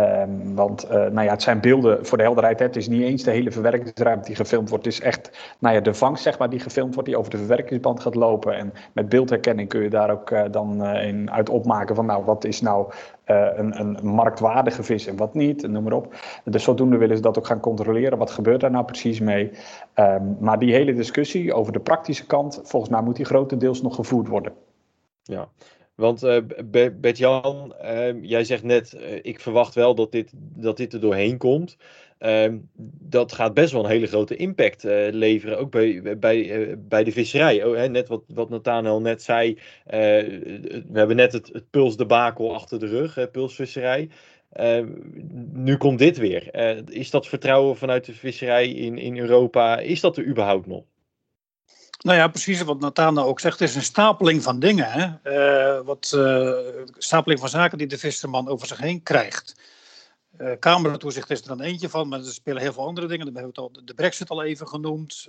Um, 0.00 0.54
want 0.54 0.84
uh, 0.84 0.90
nou 0.90 1.22
ja, 1.22 1.30
het 1.30 1.42
zijn 1.42 1.60
beelden 1.60 2.06
voor 2.06 2.18
de 2.18 2.24
helderheid. 2.24 2.58
Hè, 2.58 2.64
het 2.64 2.76
is 2.76 2.88
niet 2.88 3.02
eens 3.02 3.22
de 3.22 3.30
hele 3.30 3.50
verwerkingsruimte 3.50 4.26
die 4.26 4.36
gefilmd 4.36 4.68
wordt. 4.68 4.84
Het 4.84 4.94
is 4.94 5.00
echt 5.00 5.54
nou 5.58 5.74
ja, 5.74 5.80
de 5.80 5.94
vangst 5.94 6.22
zeg 6.22 6.38
maar, 6.38 6.50
die 6.50 6.60
gefilmd 6.60 6.94
wordt, 6.94 7.08
die 7.08 7.18
over 7.18 7.30
de 7.30 7.36
verwerkingsband 7.36 8.00
gaat 8.00 8.14
lopen. 8.14 8.56
En 8.56 8.72
met 8.92 9.08
beeldherkenning 9.08 9.68
kun 9.68 9.82
je 9.82 9.90
daar 9.90 10.10
ook 10.10 10.30
uh, 10.30 10.42
dan 10.50 10.82
uh, 10.82 11.06
in 11.06 11.30
uit 11.30 11.48
opmaken 11.48 11.94
van 11.94 12.06
nou, 12.06 12.24
wat 12.24 12.44
is 12.44 12.60
nou 12.60 12.92
een, 13.24 13.80
een 13.80 13.98
marktwaardige 14.02 14.82
vis 14.82 15.06
en 15.06 15.16
wat 15.16 15.34
niet, 15.34 15.68
noem 15.68 15.82
maar 15.82 15.92
op. 15.92 16.14
Dus 16.44 16.64
zodoende 16.64 16.96
willen 16.96 17.16
ze 17.16 17.22
dat 17.22 17.38
ook 17.38 17.46
gaan 17.46 17.60
controleren. 17.60 18.18
Wat 18.18 18.30
gebeurt 18.30 18.60
daar 18.60 18.70
nou 18.70 18.84
precies 18.84 19.20
mee? 19.20 19.50
Um, 19.94 20.36
maar 20.40 20.58
die 20.58 20.72
hele 20.72 20.94
discussie 20.94 21.54
over 21.54 21.72
de 21.72 21.80
praktische 21.80 22.26
kant, 22.26 22.60
volgens 22.62 22.92
mij 22.92 23.02
moet 23.02 23.16
die 23.16 23.24
grotendeels 23.24 23.82
nog 23.82 23.94
gevoerd 23.94 24.28
worden. 24.28 24.52
Ja, 25.22 25.48
want 26.00 26.24
uh, 26.24 26.36
Bert-Jan, 27.00 27.74
uh, 27.82 28.22
jij 28.22 28.44
zegt 28.44 28.62
net, 28.62 28.94
uh, 28.96 29.18
ik 29.22 29.40
verwacht 29.40 29.74
wel 29.74 29.94
dat 29.94 30.12
dit, 30.12 30.32
dat 30.34 30.76
dit 30.76 30.92
er 30.92 31.00
doorheen 31.00 31.38
komt. 31.38 31.76
Ehm, 32.18 32.58
dat 33.00 33.32
gaat 33.32 33.54
best 33.54 33.72
wel 33.72 33.84
een 33.84 33.90
hele 33.90 34.06
grote 34.06 34.36
impact 34.36 34.82
leveren, 35.10 35.58
ook 35.58 35.70
bij, 35.70 36.18
bij, 36.18 36.74
bij 36.78 37.04
de 37.04 37.12
visserij. 37.12 37.64
Oh, 37.64 37.76
hè, 37.76 37.88
net 37.88 38.08
wat, 38.08 38.22
wat 38.26 38.48
Nathanael 38.48 39.00
net 39.00 39.22
zei, 39.22 39.58
we 39.84 40.84
hebben 40.92 41.16
net 41.16 41.32
het, 41.32 41.50
het 41.52 41.70
pulsdebakel 41.70 42.54
achter 42.54 42.78
de 42.78 42.86
rug, 42.86 43.14
hè, 43.14 43.28
pulsvisserij. 43.28 44.08
Ehm, 44.52 44.88
nu 45.52 45.76
komt 45.76 45.98
dit 45.98 46.18
weer. 46.18 46.54
is 46.90 47.10
dat 47.10 47.26
vertrouwen 47.26 47.76
vanuit 47.76 48.04
de 48.04 48.14
visserij 48.14 48.68
in, 48.68 48.98
in 48.98 49.18
Europa, 49.18 49.78
is 49.78 50.00
dat 50.00 50.16
er 50.16 50.26
überhaupt 50.26 50.66
nog? 50.66 50.84
Nou 52.00 52.18
ja, 52.18 52.28
precies 52.28 52.62
wat 52.62 52.80
Nathana 52.80 53.22
ook 53.22 53.40
zegt. 53.40 53.58
Het 53.58 53.68
is 53.68 53.74
een 53.74 53.82
stapeling 53.82 54.42
van 54.42 54.58
dingen. 54.58 54.90
Hè? 54.90 55.06
Uh, 55.24 55.84
wat 55.84 56.12
uh, 56.14 56.58
stapeling 56.98 57.40
van 57.40 57.48
zaken 57.48 57.78
die 57.78 57.86
de 57.86 57.98
visserman 57.98 58.48
over 58.48 58.66
zich 58.66 58.78
heen 58.78 59.02
krijgt. 59.02 59.60
Uh, 60.38 60.52
Kamertoezicht 60.58 61.30
is 61.30 61.40
er 61.40 61.48
dan 61.48 61.60
eentje 61.60 61.88
van, 61.88 62.08
maar 62.08 62.18
er 62.18 62.24
spelen 62.24 62.62
heel 62.62 62.72
veel 62.72 62.86
andere 62.86 63.06
dingen. 63.06 63.26
We 63.26 63.32
hebben 63.32 63.48
het 63.48 63.58
al, 63.58 63.84
de 63.84 63.94
brexit 63.94 64.30
al 64.30 64.42
even 64.42 64.68
genoemd. 64.68 65.28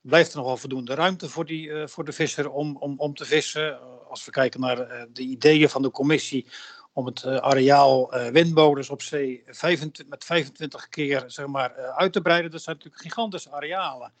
blijft 0.00 0.30
er 0.30 0.36
nog 0.36 0.46
wel 0.46 0.56
voldoende 0.56 0.94
ruimte 0.94 1.28
voor, 1.28 1.44
die, 1.44 1.86
voor 1.86 2.04
de 2.04 2.12
visser 2.12 2.50
om, 2.50 2.76
om, 2.76 2.94
om 2.98 3.14
te 3.14 3.24
vissen? 3.24 3.78
als 4.08 4.24
we 4.24 4.30
kijken 4.30 4.60
naar 4.60 5.06
de 5.12 5.22
ideeën 5.22 5.68
van 5.68 5.82
de 5.82 5.90
commissie 5.90 6.46
om 6.92 7.06
het 7.06 7.26
areaal 7.26 8.10
windmolens 8.32 8.90
op 8.90 9.02
zee 9.02 9.42
25, 9.46 10.06
met 10.06 10.24
25 10.24 10.88
keer 10.88 11.24
zeg 11.26 11.46
maar, 11.46 11.76
uit 11.76 12.12
te 12.12 12.20
breiden. 12.20 12.50
Dat 12.50 12.62
zijn 12.62 12.76
natuurlijk 12.76 13.02
gigantische 13.02 13.50
arealen. 13.50 14.12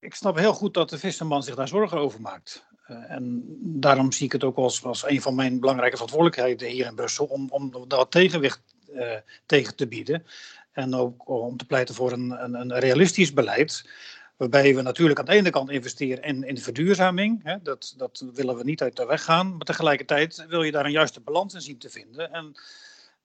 Ik 0.00 0.14
snap 0.14 0.36
heel 0.36 0.52
goed 0.52 0.74
dat 0.74 0.90
de 0.90 0.98
visserman 0.98 1.42
zich 1.42 1.54
daar 1.54 1.68
zorgen 1.68 1.98
over 1.98 2.20
maakt. 2.20 2.66
Uh, 2.88 3.10
en 3.10 3.44
daarom 3.60 4.12
zie 4.12 4.26
ik 4.26 4.32
het 4.32 4.44
ook 4.44 4.56
als, 4.56 4.84
als 4.84 5.08
een 5.08 5.22
van 5.22 5.34
mijn 5.34 5.60
belangrijke 5.60 5.96
verantwoordelijkheden 5.96 6.68
hier 6.68 6.86
in 6.86 6.94
Brussel 6.94 7.24
om, 7.24 7.48
om 7.50 7.88
dat 7.88 8.10
tegenwicht 8.10 8.60
uh, 8.92 9.14
tegen 9.46 9.76
te 9.76 9.88
bieden. 9.88 10.26
En 10.72 10.94
ook 10.94 11.28
om 11.28 11.56
te 11.56 11.66
pleiten 11.66 11.94
voor 11.94 12.12
een, 12.12 12.30
een, 12.44 12.54
een, 12.54 12.78
realistisch 12.78 13.32
beleid. 13.32 13.88
Waarbij 14.36 14.74
we 14.74 14.82
natuurlijk 14.82 15.18
aan 15.18 15.24
de 15.24 15.32
ene 15.32 15.50
kant 15.50 15.70
investeren 15.70 16.22
in, 16.22 16.44
in 16.44 16.58
verduurzaming. 16.58 17.40
Hè, 17.42 17.62
dat, 17.62 17.94
dat 17.96 18.24
willen 18.32 18.56
we 18.56 18.64
niet 18.64 18.82
uit 18.82 18.96
de 18.96 19.06
weg 19.06 19.24
gaan. 19.24 19.50
Maar 19.50 19.66
tegelijkertijd 19.66 20.46
wil 20.48 20.62
je 20.62 20.72
daar 20.72 20.84
een 20.84 20.90
juiste 20.90 21.20
balans 21.20 21.54
in 21.54 21.60
zien 21.60 21.78
te 21.78 21.90
vinden. 21.90 22.32
En 22.32 22.54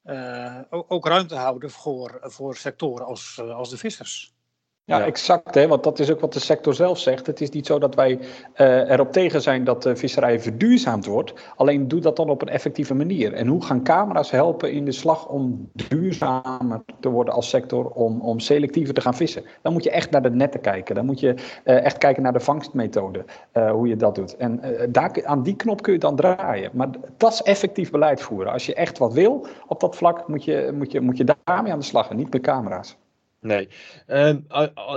uh, 0.05 0.59
ook, 0.69 0.85
ook, 0.91 1.05
ruimte 1.05 1.35
houden 1.35 1.71
voor, 1.71 2.19
voor 2.21 2.55
sectoren 2.55 3.05
als, 3.05 3.39
als 3.39 3.69
de 3.69 3.77
vissers. 3.77 4.33
Ja, 4.85 4.97
ja, 4.97 5.05
exact. 5.05 5.55
Hè? 5.55 5.67
Want 5.67 5.83
dat 5.83 5.99
is 5.99 6.11
ook 6.11 6.19
wat 6.19 6.33
de 6.33 6.39
sector 6.39 6.73
zelf 6.73 6.99
zegt. 6.99 7.27
Het 7.27 7.41
is 7.41 7.49
niet 7.49 7.65
zo 7.65 7.79
dat 7.79 7.95
wij 7.95 8.19
uh, 8.55 8.91
erop 8.91 9.11
tegen 9.11 9.41
zijn 9.41 9.63
dat 9.63 9.83
de 9.83 9.95
visserij 9.95 10.39
verduurzaamd 10.39 11.05
wordt. 11.05 11.33
Alleen 11.55 11.87
doe 11.87 11.99
dat 11.99 12.15
dan 12.15 12.29
op 12.29 12.41
een 12.41 12.49
effectieve 12.49 12.93
manier. 12.93 13.33
En 13.33 13.47
hoe 13.47 13.63
gaan 13.65 13.83
camera's 13.83 14.31
helpen 14.31 14.71
in 14.71 14.85
de 14.85 14.91
slag 14.91 15.27
om 15.27 15.69
duurzamer 15.73 16.81
te 16.99 17.09
worden 17.09 17.33
als 17.33 17.49
sector, 17.49 17.89
om, 17.89 18.21
om 18.21 18.39
selectiever 18.39 18.93
te 18.93 19.01
gaan 19.01 19.15
vissen? 19.15 19.43
Dan 19.61 19.73
moet 19.73 19.83
je 19.83 19.91
echt 19.91 20.11
naar 20.11 20.21
de 20.21 20.29
netten 20.29 20.61
kijken. 20.61 20.95
Dan 20.95 21.05
moet 21.05 21.19
je 21.19 21.33
uh, 21.65 21.85
echt 21.85 21.97
kijken 21.97 22.23
naar 22.23 22.33
de 22.33 22.39
vangstmethode, 22.39 23.25
uh, 23.53 23.71
hoe 23.71 23.87
je 23.87 23.95
dat 23.95 24.15
doet. 24.15 24.35
En 24.35 24.61
daar, 24.89 25.25
aan 25.25 25.43
die 25.43 25.55
knop 25.55 25.81
kun 25.81 25.93
je 25.93 25.99
dan 25.99 26.15
draaien. 26.15 26.71
Maar 26.73 26.89
dat 27.17 27.31
is 27.33 27.41
effectief 27.41 27.91
beleid 27.91 28.21
voeren. 28.21 28.51
Als 28.51 28.65
je 28.65 28.73
echt 28.73 28.97
wat 28.97 29.13
wil 29.13 29.47
op 29.67 29.79
dat 29.79 29.95
vlak, 29.95 30.27
moet 30.27 30.43
je, 30.43 30.71
moet 30.73 30.91
je, 30.91 31.01
moet 31.01 31.17
je 31.17 31.35
daarmee 31.43 31.71
aan 31.71 31.79
de 31.79 31.85
slag 31.85 32.09
en 32.09 32.17
niet 32.17 32.33
met 32.33 32.41
camera's. 32.41 32.97
Nee. 33.41 33.67
Uh, 34.07 34.33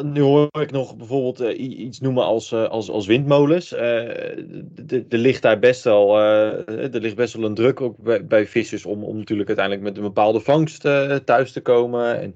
nu 0.03 0.21
hoor 0.21 0.49
ik 0.61 0.71
nog 0.71 0.97
bijvoorbeeld 0.97 1.41
uh, 1.41 1.79
iets 1.79 2.01
noemen 2.01 2.25
als, 2.25 2.53
uh, 2.53 2.69
als, 2.69 2.91
als 2.91 3.07
windmolens. 3.07 3.73
Er 3.73 5.07
ligt 5.09 5.43
daar 5.43 5.59
best 5.59 5.85
wel, 5.85 6.19
er 6.19 7.01
ligt 7.01 7.17
best 7.17 7.35
wel 7.35 7.45
een 7.45 7.55
druk 7.55 7.81
ook 7.81 7.97
bij, 7.99 8.27
bij 8.27 8.47
vissers 8.47 8.85
om, 8.85 9.05
om 9.05 9.17
natuurlijk 9.17 9.49
uiteindelijk 9.49 9.87
met 9.87 9.97
een 9.97 10.03
bepaalde 10.03 10.41
vangst 10.41 10.81
thuis 11.25 11.53
te 11.53 11.61
komen. 11.61 12.21
En 12.21 12.35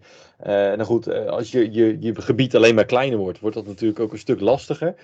nou 0.77 0.85
goed, 0.85 1.27
als 1.27 1.51
je, 1.51 1.73
je, 1.73 1.97
je 2.01 2.21
gebied 2.21 2.57
alleen 2.57 2.75
maar 2.75 2.85
kleiner 2.85 3.19
wordt, 3.19 3.41
wordt 3.41 3.57
dat 3.57 3.67
natuurlijk 3.67 4.01
ook 4.01 4.13
een 4.13 4.19
stuk 4.19 4.41
lastiger. 4.41 4.95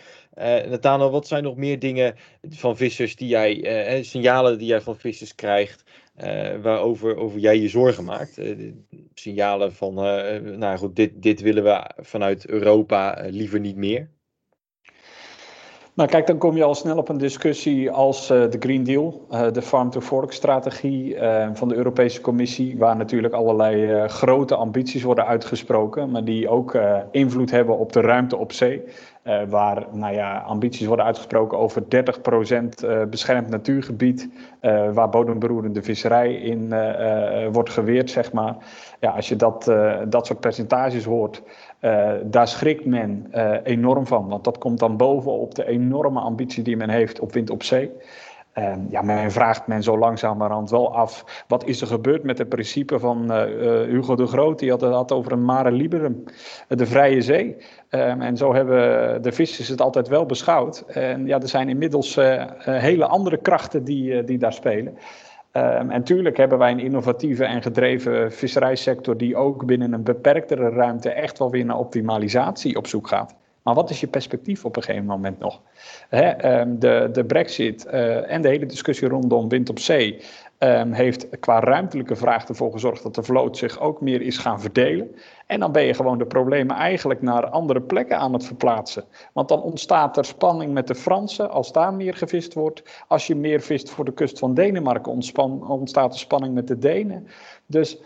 Nathano, 0.68 1.10
wat 1.10 1.26
zijn 1.26 1.42
nog 1.42 1.56
meer 1.56 1.78
dingen 1.78 2.14
van 2.48 2.76
vissers 2.76 3.16
die 3.16 3.28
jij, 3.28 4.02
signalen 4.02 4.58
die 4.58 4.66
jij 4.66 4.80
van 4.80 4.96
vissers 4.96 5.34
krijgt? 5.34 5.84
Uh, 6.22 6.62
waarover 6.62 7.16
over 7.16 7.38
jij 7.38 7.60
je 7.60 7.68
zorgen 7.68 8.04
maakt. 8.04 8.38
Uh, 8.38 8.72
signalen 9.14 9.72
van, 9.72 10.06
uh, 10.06 10.40
nou 10.40 10.78
goed, 10.78 10.96
dit, 10.96 11.22
dit 11.22 11.40
willen 11.40 11.64
we 11.64 11.90
vanuit 11.96 12.46
Europa 12.46 13.24
liever 13.26 13.60
niet 13.60 13.76
meer. 13.76 14.08
Nou, 15.94 16.08
kijk, 16.08 16.26
dan 16.26 16.38
kom 16.38 16.56
je 16.56 16.64
al 16.64 16.74
snel 16.74 16.96
op 16.96 17.08
een 17.08 17.18
discussie 17.18 17.90
als 17.90 18.26
de 18.26 18.56
Green 18.58 18.84
Deal, 18.84 19.26
de 19.52 19.62
Farm-to-Fork-strategie 19.62 21.16
van 21.52 21.68
de 21.68 21.74
Europese 21.74 22.20
Commissie, 22.20 22.78
waar 22.78 22.96
natuurlijk 22.96 23.34
allerlei 23.34 24.08
grote 24.08 24.54
ambities 24.54 25.02
worden 25.02 25.26
uitgesproken, 25.26 26.10
maar 26.10 26.24
die 26.24 26.48
ook 26.48 26.78
invloed 27.10 27.50
hebben 27.50 27.78
op 27.78 27.92
de 27.92 28.00
ruimte 28.00 28.36
op 28.36 28.52
zee. 28.52 28.82
Uh, 29.26 29.42
waar 29.48 29.86
nou 29.92 30.14
ja, 30.14 30.38
ambities 30.38 30.86
worden 30.86 31.04
uitgesproken 31.04 31.58
over 31.58 31.82
30% 31.82 31.86
uh, 32.84 33.04
beschermd 33.04 33.48
natuurgebied, 33.48 34.28
uh, 34.60 34.92
waar 34.92 35.08
bodemberoerende 35.08 35.82
visserij 35.82 36.34
in 36.34 36.68
wordt 37.52 37.70
geweerd, 37.70 38.10
zeg 38.10 38.32
maar. 38.32 38.56
Ja, 39.00 39.10
als 39.10 39.28
je 39.28 39.36
dat, 39.36 39.64
dat 40.08 40.26
soort 40.26 40.40
percentages 40.40 41.04
hoort, 41.04 41.42
daar 42.24 42.48
schrikt 42.48 42.84
men 42.84 43.26
enorm 43.62 44.06
van. 44.06 44.28
Want 44.28 44.44
dat 44.44 44.58
komt 44.58 44.78
dan 44.78 44.96
bovenop 44.96 45.54
de 45.54 45.66
enorme 45.66 46.20
ambitie 46.20 46.62
die 46.62 46.76
men 46.76 46.90
heeft 46.90 47.20
op 47.20 47.32
wind 47.32 47.50
op 47.50 47.62
zee. 47.62 47.92
Uh, 48.58 48.72
ja, 48.90 49.02
men 49.02 49.32
vraagt 49.32 49.66
men 49.66 49.82
zo 49.82 49.98
langzamerhand 49.98 50.70
wel 50.70 50.94
af, 50.94 51.44
wat 51.48 51.64
is 51.64 51.80
er 51.80 51.86
gebeurd 51.86 52.22
met 52.22 52.38
het 52.38 52.48
principe 52.48 52.98
van 52.98 53.32
uh, 53.32 53.42
Hugo 53.82 54.14
de 54.14 54.26
Groot, 54.26 54.58
die 54.58 54.70
had 54.70 54.80
het 54.80 54.92
had 54.92 55.12
over 55.12 55.32
een 55.32 55.44
mare 55.44 55.70
liberum, 55.70 56.24
de 56.68 56.86
vrije 56.86 57.20
zee. 57.20 57.56
Um, 57.90 58.22
en 58.22 58.36
zo 58.36 58.54
hebben 58.54 59.22
de 59.22 59.32
vissers 59.32 59.68
het 59.68 59.80
altijd 59.80 60.08
wel 60.08 60.26
beschouwd. 60.26 60.84
En 60.86 61.26
ja, 61.26 61.40
er 61.40 61.48
zijn 61.48 61.68
inmiddels 61.68 62.18
hele 62.64 63.06
andere 63.06 63.36
krachten 63.36 63.84
die, 63.84 64.24
die 64.24 64.38
daar 64.38 64.52
spelen. 64.52 64.98
Um, 65.52 65.90
en 65.90 66.04
tuurlijk 66.04 66.36
hebben 66.36 66.58
wij 66.58 66.70
een 66.70 66.78
innovatieve 66.78 67.44
en 67.44 67.62
gedreven 67.62 68.32
visserijsector 68.32 69.16
die 69.16 69.36
ook 69.36 69.66
binnen 69.66 69.92
een 69.92 70.02
beperktere 70.02 70.68
ruimte 70.68 71.10
echt 71.10 71.38
wel 71.38 71.50
weer 71.50 71.64
naar 71.64 71.78
optimalisatie 71.78 72.76
op 72.76 72.86
zoek 72.86 73.08
gaat. 73.08 73.34
Maar 73.64 73.74
wat 73.74 73.90
is 73.90 74.00
je 74.00 74.06
perspectief 74.06 74.64
op 74.64 74.76
een 74.76 74.82
gegeven 74.82 75.06
moment 75.06 75.38
nog? 75.38 75.60
Hè, 76.08 76.28
ehm, 76.28 76.78
de, 76.78 77.08
de 77.12 77.24
brexit 77.24 77.86
uh, 77.86 78.30
en 78.30 78.42
de 78.42 78.48
hele 78.48 78.66
discussie 78.66 79.08
rondom 79.08 79.48
wind 79.48 79.68
op 79.68 79.78
zee 79.78 80.22
um, 80.58 80.92
heeft 80.92 81.38
qua 81.40 81.60
ruimtelijke 81.60 82.16
vraag 82.16 82.48
ervoor 82.48 82.72
gezorgd 82.72 83.02
dat 83.02 83.14
de 83.14 83.22
vloot 83.22 83.56
zich 83.56 83.80
ook 83.80 84.00
meer 84.00 84.20
is 84.22 84.38
gaan 84.38 84.60
verdelen. 84.60 85.14
En 85.46 85.60
dan 85.60 85.72
ben 85.72 85.82
je 85.82 85.94
gewoon 85.94 86.18
de 86.18 86.26
problemen 86.26 86.76
eigenlijk 86.76 87.22
naar 87.22 87.50
andere 87.50 87.80
plekken 87.80 88.18
aan 88.18 88.32
het 88.32 88.44
verplaatsen. 88.44 89.04
Want 89.32 89.48
dan 89.48 89.62
ontstaat 89.62 90.16
er 90.16 90.24
spanning 90.24 90.72
met 90.72 90.86
de 90.86 90.94
Fransen 90.94 91.50
als 91.50 91.72
daar 91.72 91.94
meer 91.94 92.14
gevist 92.14 92.54
wordt. 92.54 93.04
Als 93.08 93.26
je 93.26 93.34
meer 93.34 93.60
vist 93.60 93.90
voor 93.90 94.04
de 94.04 94.12
kust 94.12 94.38
van 94.38 94.54
Denemarken 94.54 95.12
ontstaat 95.66 96.12
er 96.12 96.18
spanning 96.18 96.54
met 96.54 96.68
de 96.68 96.78
Denen. 96.78 97.26
Dus 97.66 97.98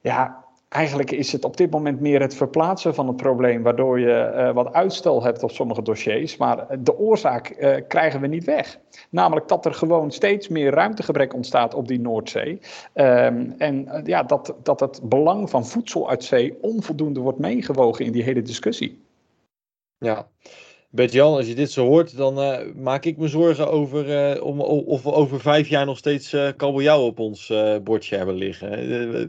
ja, 0.00 0.44
Eigenlijk 0.68 1.10
is 1.10 1.32
het 1.32 1.44
op 1.44 1.56
dit 1.56 1.70
moment 1.70 2.00
meer 2.00 2.20
het 2.20 2.34
verplaatsen 2.34 2.94
van 2.94 3.06
het 3.06 3.16
probleem, 3.16 3.62
waardoor 3.62 4.00
je 4.00 4.32
uh, 4.34 4.52
wat 4.52 4.72
uitstel 4.72 5.22
hebt 5.22 5.42
op 5.42 5.50
sommige 5.50 5.82
dossiers. 5.82 6.36
Maar 6.36 6.82
de 6.82 6.98
oorzaak 6.98 7.56
uh, 7.58 7.76
krijgen 7.88 8.20
we 8.20 8.26
niet 8.26 8.44
weg. 8.44 8.78
Namelijk 9.10 9.48
dat 9.48 9.66
er 9.66 9.74
gewoon 9.74 10.10
steeds 10.10 10.48
meer 10.48 10.72
ruimtegebrek 10.72 11.34
ontstaat 11.34 11.74
op 11.74 11.88
die 11.88 12.00
Noordzee. 12.00 12.60
Um, 12.94 13.54
en 13.58 13.84
uh, 13.84 14.00
ja, 14.04 14.22
dat, 14.22 14.54
dat 14.62 14.80
het 14.80 15.00
belang 15.02 15.50
van 15.50 15.66
voedsel 15.66 16.08
uit 16.08 16.24
zee 16.24 16.58
onvoldoende 16.60 17.20
wordt 17.20 17.38
meegewogen 17.38 18.04
in 18.04 18.12
die 18.12 18.22
hele 18.22 18.42
discussie. 18.42 19.02
Ja. 19.98 20.28
Bert-Jan, 20.90 21.36
als 21.36 21.46
je 21.46 21.54
dit 21.54 21.70
zo 21.70 21.86
hoort, 21.86 22.16
dan 22.16 22.38
uh, 22.38 22.74
maak 22.74 23.04
ik 23.04 23.16
me 23.16 23.28
zorgen 23.28 23.70
over 23.70 24.34
uh, 24.36 24.42
om, 24.42 24.60
of 24.60 25.02
we 25.02 25.12
over 25.12 25.40
vijf 25.40 25.68
jaar 25.68 25.86
nog 25.86 25.98
steeds 25.98 26.32
uh, 26.32 26.48
kabeljauw 26.56 27.02
op 27.02 27.18
ons 27.18 27.52
bordje 27.82 28.16
hebben 28.16 28.34
liggen. 28.34 28.70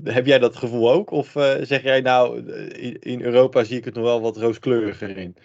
heb 0.04 0.26
jij 0.26 0.40
dat 0.40 0.56
gevoel 0.56 0.92
ook? 0.92 1.12
Of 1.12 1.32
zeg 1.62 1.84
jij 1.84 2.02
nou, 2.02 2.52
in 3.00 3.22
Europa 3.22 3.64
zie 3.64 3.78
ik 3.78 3.86
het 3.86 3.94
nog 3.94 4.04
wel 4.04 4.22
wat 4.22 4.38
rooskleuriger 4.38 5.18
in? 5.18 5.36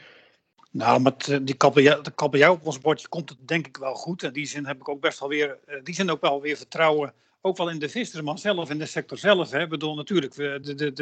Nou, 0.71 1.01
met 1.01 1.39
die 1.43 1.55
kabeljauw, 1.55 2.01
de 2.01 2.11
kabeljauw 2.11 2.53
op 2.53 2.67
ons 2.67 2.81
bordje 2.81 3.09
komt 3.09 3.29
het 3.29 3.39
denk 3.49 3.67
ik 3.67 3.77
wel 3.77 3.95
goed. 3.95 4.23
In 4.23 4.33
die 4.33 4.47
zin 4.47 4.67
heb 4.67 4.77
ik 4.77 4.89
ook 4.89 5.01
best 5.01 5.21
wel 5.21 5.29
weer, 5.29 5.59
die 5.83 5.95
zin 5.95 6.11
ook 6.11 6.21
wel 6.21 6.41
weer 6.41 6.57
vertrouwen 6.57 7.13
ook 7.47 7.57
wel 7.57 7.71
in 7.71 7.79
de 7.79 7.89
vissersman 7.89 8.39
zelf, 8.39 8.71
in 8.71 8.79
de 8.79 8.87
sector 8.87 9.19
zelf. 9.19 9.51
Hè. 9.51 9.61
Ik 9.61 9.69
bedoel, 9.69 9.95
natuurlijk, 9.95 10.35
de, 10.35 10.59
de, 10.63 10.75
de, 10.75 10.93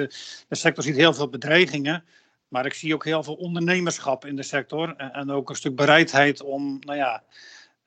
de 0.49 0.57
sector 0.57 0.85
ziet 0.85 0.97
heel 0.97 1.15
veel 1.15 1.29
bedreigingen. 1.29 2.05
Maar 2.53 2.67
ik 2.67 2.75
zie 2.75 2.95
ook 2.95 3.05
heel 3.05 3.23
veel 3.23 3.35
ondernemerschap 3.35 4.25
in 4.25 4.37
de 4.37 4.43
sector. 4.43 4.97
En 4.97 5.31
ook 5.31 5.51
een 5.51 5.57
stuk 5.57 5.77
bereidheid 5.77 6.43
om, 6.43 6.79
nou 6.81 6.99
ja, 6.99 7.23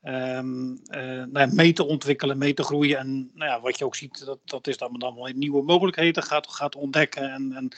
um, 0.04 0.70
uh, 0.70 0.98
nou 1.04 1.38
ja, 1.38 1.48
mee 1.52 1.72
te 1.72 1.84
ontwikkelen, 1.86 2.38
mee 2.38 2.54
te 2.54 2.62
groeien. 2.62 2.98
En 2.98 3.30
nou 3.34 3.50
ja, 3.50 3.60
wat 3.60 3.78
je 3.78 3.84
ook 3.84 3.94
ziet, 3.94 4.24
dat, 4.24 4.38
dat 4.44 4.66
is 4.66 4.76
dat 4.76 4.90
men 4.90 5.00
dan 5.00 5.14
wel 5.14 5.32
nieuwe 5.34 5.62
mogelijkheden 5.62 6.22
gaat, 6.22 6.48
gaat 6.48 6.76
ontdekken. 6.76 7.32
En, 7.32 7.52
en 7.52 7.72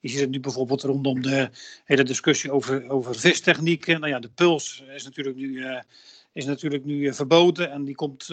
je 0.00 0.08
ziet 0.08 0.20
het 0.20 0.30
nu 0.30 0.40
bijvoorbeeld 0.40 0.82
rondom 0.82 1.22
de 1.22 1.50
hele 1.84 2.02
discussie 2.02 2.52
over, 2.52 2.88
over 2.88 3.14
vistechnieken. 3.14 4.00
Nou 4.00 4.12
ja, 4.12 4.18
de 4.18 4.30
puls 4.30 4.84
is 4.94 5.04
natuurlijk 5.04 5.36
nu. 5.36 5.48
Uh, 5.48 5.80
is 6.32 6.44
natuurlijk 6.44 6.84
nu 6.84 7.14
verboden 7.14 7.70
en 7.70 7.84
die 7.84 7.94
komt 7.94 8.28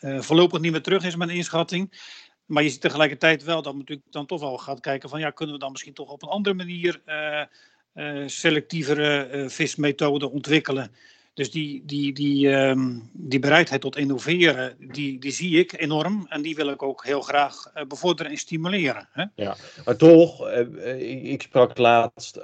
voorlopig 0.00 0.60
niet 0.60 0.72
meer 0.72 0.82
terug, 0.82 1.04
is 1.04 1.16
mijn 1.16 1.30
inschatting. 1.30 1.90
Maar 2.52 2.62
je 2.62 2.70
ziet 2.70 2.80
tegelijkertijd 2.80 3.44
wel 3.44 3.62
dat 3.62 3.74
natuurlijk 3.74 4.06
dan 4.10 4.26
toch 4.26 4.40
wel 4.40 4.58
gaat 4.58 4.80
kijken 4.80 5.08
van 5.08 5.20
ja, 5.20 5.30
kunnen 5.30 5.54
we 5.54 5.60
dan 5.60 5.70
misschien 5.70 5.92
toch 5.92 6.10
op 6.10 6.22
een 6.22 6.28
andere 6.28 6.54
manier 6.54 7.00
uh, 7.06 7.42
uh, 7.94 8.28
selectievere 8.28 9.28
uh, 9.32 9.48
vismethoden 9.48 10.30
ontwikkelen. 10.30 10.92
Dus 11.34 11.50
die, 11.50 11.82
die, 11.84 12.12
die, 12.12 12.48
um, 12.48 13.10
die 13.12 13.38
bereidheid 13.38 13.80
tot 13.80 13.96
innoveren, 13.96 14.76
die, 14.78 15.18
die 15.18 15.30
zie 15.30 15.58
ik 15.58 15.80
enorm. 15.80 16.26
En 16.28 16.42
die 16.42 16.54
wil 16.54 16.68
ik 16.68 16.82
ook 16.82 17.04
heel 17.04 17.20
graag 17.20 17.72
bevorderen 17.88 18.32
en 18.32 18.38
stimuleren. 18.38 19.08
Hè? 19.12 19.24
Ja, 19.34 19.56
maar 19.84 19.96
toch, 19.96 20.48
ik 20.98 21.42
sprak 21.42 21.78
laatst 21.78 22.40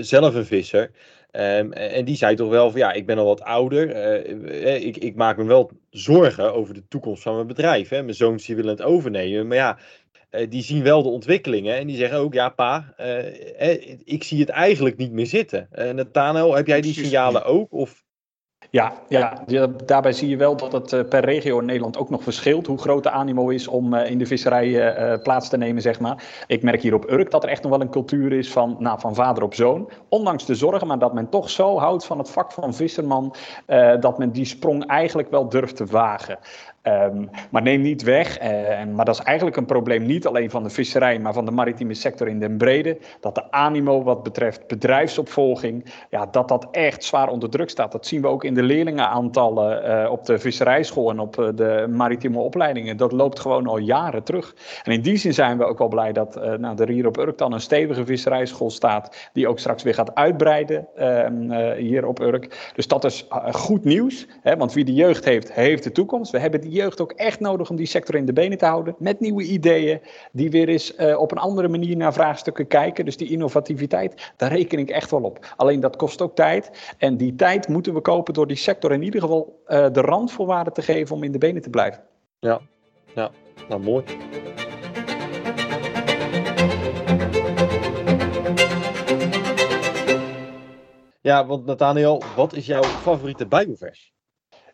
zelf 0.00 0.34
een 0.34 0.46
visser. 0.46 0.90
Um, 1.32 1.72
en 1.72 2.04
die 2.04 2.16
zei 2.16 2.36
toch 2.36 2.48
wel 2.48 2.70
van 2.70 2.80
ja, 2.80 2.92
ik 2.92 3.06
ben 3.06 3.18
al 3.18 3.24
wat 3.24 3.42
ouder. 3.42 3.96
Ik, 4.82 4.96
ik, 4.96 5.14
maak 5.14 5.36
me 5.36 5.44
wel 5.44 5.70
zorgen 5.92 6.54
over 6.54 6.74
de 6.74 6.88
toekomst 6.88 7.22
van 7.22 7.34
mijn 7.34 7.46
bedrijf. 7.46 7.88
Hè. 7.88 8.02
Mijn 8.02 8.14
zoons 8.14 8.46
die 8.46 8.56
willen 8.56 8.70
het 8.70 8.82
overnemen. 8.82 9.46
Maar 9.46 9.56
ja, 9.56 9.78
uh, 10.30 10.50
die 10.50 10.62
zien 10.62 10.82
wel 10.82 11.02
de 11.02 11.08
ontwikkelingen. 11.08 11.76
En 11.76 11.86
die 11.86 11.96
zeggen 11.96 12.18
ook, 12.18 12.34
ja 12.34 12.48
pa, 12.48 12.94
uh, 13.00 13.98
ik 14.04 14.22
zie 14.24 14.40
het 14.40 14.48
eigenlijk 14.48 14.96
niet 14.96 15.12
meer 15.12 15.26
zitten. 15.26 15.68
Nathanael, 15.94 16.54
heb 16.54 16.66
jij 16.66 16.80
die 16.80 16.92
signalen 16.92 17.44
ook? 17.44 17.72
Of 17.72 18.04
ja, 18.72 18.92
ja, 19.46 19.66
daarbij 19.84 20.12
zie 20.12 20.28
je 20.28 20.36
wel 20.36 20.56
dat 20.56 20.72
het 20.72 20.92
eh, 20.92 21.00
per 21.08 21.24
regio 21.24 21.58
in 21.58 21.64
Nederland 21.64 21.96
ook 21.96 22.10
nog 22.10 22.22
verschilt. 22.22 22.66
Hoe 22.66 22.78
groot 22.78 23.02
de 23.02 23.10
animo 23.10 23.48
is 23.48 23.68
om 23.68 23.94
eh, 23.94 24.10
in 24.10 24.18
de 24.18 24.26
visserij 24.26 24.68
uh, 24.68 25.22
plaats 25.22 25.48
te 25.48 25.56
nemen, 25.56 25.82
zeg 25.82 26.00
maar. 26.00 26.44
Ik 26.46 26.62
merk 26.62 26.82
hier 26.82 26.94
op 26.94 27.10
Urk 27.10 27.30
dat 27.30 27.42
er 27.42 27.48
echt 27.48 27.62
nog 27.62 27.70
wel 27.70 27.80
een 27.80 27.90
cultuur 27.90 28.32
is 28.32 28.52
van, 28.52 28.76
nou, 28.78 29.00
van 29.00 29.14
vader 29.14 29.42
op 29.42 29.54
zoon. 29.54 29.90
Ondanks 30.08 30.46
de 30.46 30.54
zorgen, 30.54 30.86
maar 30.86 30.98
dat 30.98 31.14
men 31.14 31.28
toch 31.28 31.50
zo 31.50 31.78
houdt 31.78 32.04
van 32.04 32.18
het 32.18 32.30
vak 32.30 32.52
van 32.52 32.74
visserman. 32.74 33.34
Dat 34.00 34.18
men 34.18 34.32
die 34.32 34.44
sprong 34.44 34.86
eigenlijk 34.86 35.30
wel 35.30 35.48
durft 35.48 35.76
te 35.76 35.86
wagen. 35.86 36.38
Um, 36.82 37.30
maar 37.50 37.62
neem 37.62 37.80
niet 37.80 38.02
weg, 38.02 38.42
uh, 38.42 38.94
maar 38.94 39.04
dat 39.04 39.14
is 39.18 39.24
eigenlijk 39.24 39.56
een 39.56 39.64
probleem 39.64 40.06
niet 40.06 40.26
alleen 40.26 40.50
van 40.50 40.62
de 40.62 40.70
visserij, 40.70 41.18
maar 41.18 41.32
van 41.32 41.44
de 41.44 41.50
maritieme 41.50 41.94
sector 41.94 42.28
in 42.28 42.38
den 42.38 42.56
brede. 42.56 42.98
Dat 43.20 43.34
de 43.34 43.50
animo 43.50 44.02
wat 44.02 44.22
betreft 44.22 44.66
bedrijfsopvolging, 44.66 45.92
ja, 46.10 46.26
dat 46.26 46.48
dat 46.48 46.68
echt 46.70 47.04
zwaar 47.04 47.28
onder 47.28 47.50
druk 47.50 47.70
staat. 47.70 47.92
Dat 47.92 48.06
zien 48.06 48.20
we 48.20 48.28
ook 48.28 48.44
in 48.44 48.54
de 48.54 48.62
leerlingenaantallen 48.62 50.04
uh, 50.04 50.10
op 50.10 50.24
de 50.24 50.38
visserijschool 50.38 51.10
en 51.10 51.18
op 51.18 51.38
uh, 51.38 51.48
de 51.54 51.86
maritieme 51.90 52.38
opleidingen. 52.38 52.96
Dat 52.96 53.12
loopt 53.12 53.40
gewoon 53.40 53.66
al 53.66 53.78
jaren 53.78 54.22
terug. 54.22 54.54
En 54.84 54.92
in 54.92 55.02
die 55.02 55.16
zin 55.16 55.34
zijn 55.34 55.58
we 55.58 55.64
ook 55.64 55.78
wel 55.78 55.88
blij 55.88 56.12
dat 56.12 56.34
nou, 56.58 56.82
er 56.82 56.88
hier 56.88 57.06
op 57.06 57.18
Urk 57.18 57.38
dan 57.38 57.52
een 57.52 57.60
stevige 57.60 58.04
visserijschool 58.06 58.70
staat, 58.70 59.30
die 59.32 59.48
ook 59.48 59.58
straks 59.58 59.82
weer 59.82 59.94
gaat 59.94 60.14
uitbreiden 60.14 60.86
ehm, 60.96 61.74
hier 61.74 62.06
op 62.06 62.20
Urk. 62.20 62.70
Dus 62.74 62.86
dat 62.88 63.04
is 63.04 63.26
goed 63.50 63.84
nieuws, 63.84 64.26
hè, 64.40 64.56
want 64.56 64.72
wie 64.72 64.84
de 64.84 64.94
jeugd 64.94 65.24
heeft, 65.24 65.52
heeft 65.52 65.84
de 65.84 65.92
toekomst. 65.92 66.30
We 66.32 66.38
hebben 66.38 66.60
die 66.60 66.71
jeugd 66.72 67.00
ook 67.00 67.12
echt 67.12 67.40
nodig 67.40 67.70
om 67.70 67.76
die 67.76 67.86
sector 67.86 68.14
in 68.14 68.24
de 68.24 68.32
benen 68.32 68.58
te 68.58 68.64
houden. 68.64 68.94
Met 68.98 69.20
nieuwe 69.20 69.42
ideeën, 69.42 70.00
die 70.32 70.50
weer 70.50 70.68
eens 70.68 70.94
eh, 70.94 71.20
op 71.20 71.32
een 71.32 71.38
andere 71.38 71.68
manier 71.68 71.96
naar 71.96 72.12
vraagstukken 72.12 72.66
kijken. 72.66 73.04
Dus 73.04 73.16
die 73.16 73.30
innovativiteit, 73.30 74.32
daar 74.36 74.52
reken 74.52 74.78
ik 74.78 74.90
echt 74.90 75.10
wel 75.10 75.22
op. 75.22 75.54
Alleen 75.56 75.80
dat 75.80 75.96
kost 75.96 76.22
ook 76.22 76.34
tijd. 76.34 76.94
En 76.98 77.16
die 77.16 77.34
tijd 77.34 77.68
moeten 77.68 77.94
we 77.94 78.00
kopen 78.00 78.34
door 78.34 78.46
die 78.46 78.56
sector 78.56 78.92
in 78.92 79.02
ieder 79.02 79.20
geval 79.20 79.62
eh, 79.66 79.86
de 79.92 80.00
randvoorwaarden 80.00 80.72
te 80.72 80.82
geven 80.82 81.16
om 81.16 81.22
in 81.22 81.32
de 81.32 81.38
benen 81.38 81.62
te 81.62 81.70
blijven. 81.70 82.02
Ja, 82.38 82.60
ja. 83.14 83.30
nou 83.68 83.82
mooi. 83.82 84.04
Ja, 91.20 91.46
want 91.46 91.64
Nathaniel, 91.64 92.22
wat 92.36 92.52
is 92.54 92.66
jouw 92.66 92.82
favoriete 92.82 93.46
Bijbelvers? 93.46 94.12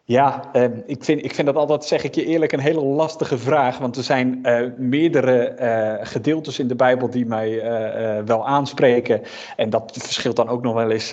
Ja, 0.09 0.43
eh, 0.53 0.65
ik, 0.87 1.05
vind, 1.05 1.25
ik 1.25 1.35
vind 1.35 1.47
dat 1.47 1.57
altijd, 1.57 1.85
zeg 1.85 2.05
ik 2.05 2.15
je 2.15 2.25
eerlijk, 2.25 2.53
een 2.53 2.61
hele 2.61 2.85
lastige 2.85 3.39
vraag. 3.39 3.79
Want 3.79 3.97
er 3.97 4.03
zijn 4.03 4.39
uh, 4.43 4.61
meerdere 4.77 5.57
uh, 5.61 6.07
gedeeltes 6.07 6.59
in 6.59 6.69
de 6.69 6.75
Bijbel 6.75 7.11
die 7.11 7.27
mij 7.27 7.63
wel 8.25 8.47
aanspreken. 8.47 9.23
En 9.57 9.71
dat 9.71 9.93
verschilt 9.99 10.37
dan 10.37 10.49
ook 10.49 10.63
nog 10.63 10.75
wel 10.75 10.91
eens 10.91 11.11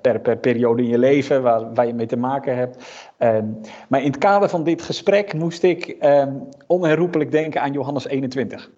per, 0.00 0.20
per 0.20 0.36
periode 0.36 0.82
in 0.82 0.88
je 0.88 0.98
leven 0.98 1.42
waar, 1.42 1.74
waar 1.74 1.86
je 1.86 1.94
mee 1.94 2.06
te 2.06 2.16
maken 2.16 2.56
hebt. 2.56 2.84
Ehm, 3.16 3.44
maar 3.88 4.00
in 4.00 4.10
het 4.10 4.18
kader 4.18 4.48
van 4.48 4.64
dit 4.64 4.82
gesprek 4.82 5.34
moest 5.34 5.62
ik 5.62 5.86
ehm, 5.86 6.32
onherroepelijk 6.66 7.30
denken 7.30 7.60
aan 7.60 7.72
Johannes 7.72 8.06
21. 8.06 8.70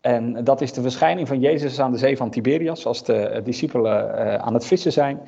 En 0.00 0.44
dat 0.44 0.60
is 0.60 0.72
de 0.72 0.82
verschijning 0.82 1.28
van 1.28 1.40
Jezus 1.40 1.80
aan 1.80 1.92
de 1.92 1.98
zee 1.98 2.16
van 2.16 2.30
Tiberias, 2.30 2.86
als 2.86 3.04
de 3.04 3.40
discipelen 3.44 4.40
aan 4.42 4.54
het 4.54 4.66
vissen 4.66 4.92
zijn. 4.92 5.20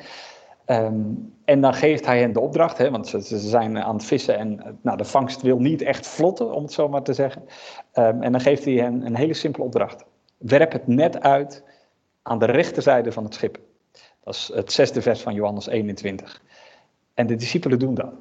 Um, 0.66 1.32
en 1.44 1.60
dan 1.60 1.74
geeft 1.74 2.06
hij 2.06 2.20
hen 2.20 2.32
de 2.32 2.40
opdracht, 2.40 2.78
hè, 2.78 2.90
want 2.90 3.08
ze, 3.08 3.38
zijn 3.38 3.78
aan 3.78 3.94
het 3.94 4.04
vissen 4.04 4.38
en 4.38 4.78
nou, 4.82 4.96
de 4.96 5.04
vangst 5.04 5.42
wil 5.42 5.58
niet 5.58 5.82
echt 5.82 6.06
vlotten, 6.06 6.52
om 6.52 6.62
het 6.62 6.72
zo 6.72 6.88
maar 6.88 7.02
te 7.02 7.12
zeggen. 7.12 7.42
Um, 7.94 8.22
en 8.22 8.32
dan 8.32 8.40
geeft 8.40 8.64
hij 8.64 8.74
hen 8.74 9.06
een 9.06 9.16
hele 9.16 9.34
simpele 9.34 9.64
opdracht. 9.64 10.04
Werp 10.36 10.72
het 10.72 10.86
net 10.86 11.20
uit 11.20 11.62
aan 12.22 12.38
de 12.38 12.44
rechterzijde 12.44 13.12
van 13.12 13.24
het 13.24 13.34
schip. 13.34 13.58
Dat 14.24 14.34
is 14.34 14.50
het 14.54 14.72
zesde 14.72 15.02
vers 15.02 15.20
van 15.20 15.34
Johannes 15.34 15.66
21. 15.66 16.42
En 17.14 17.26
de 17.26 17.34
discipelen 17.34 17.78
doen 17.78 17.94
dat. 17.94 18.12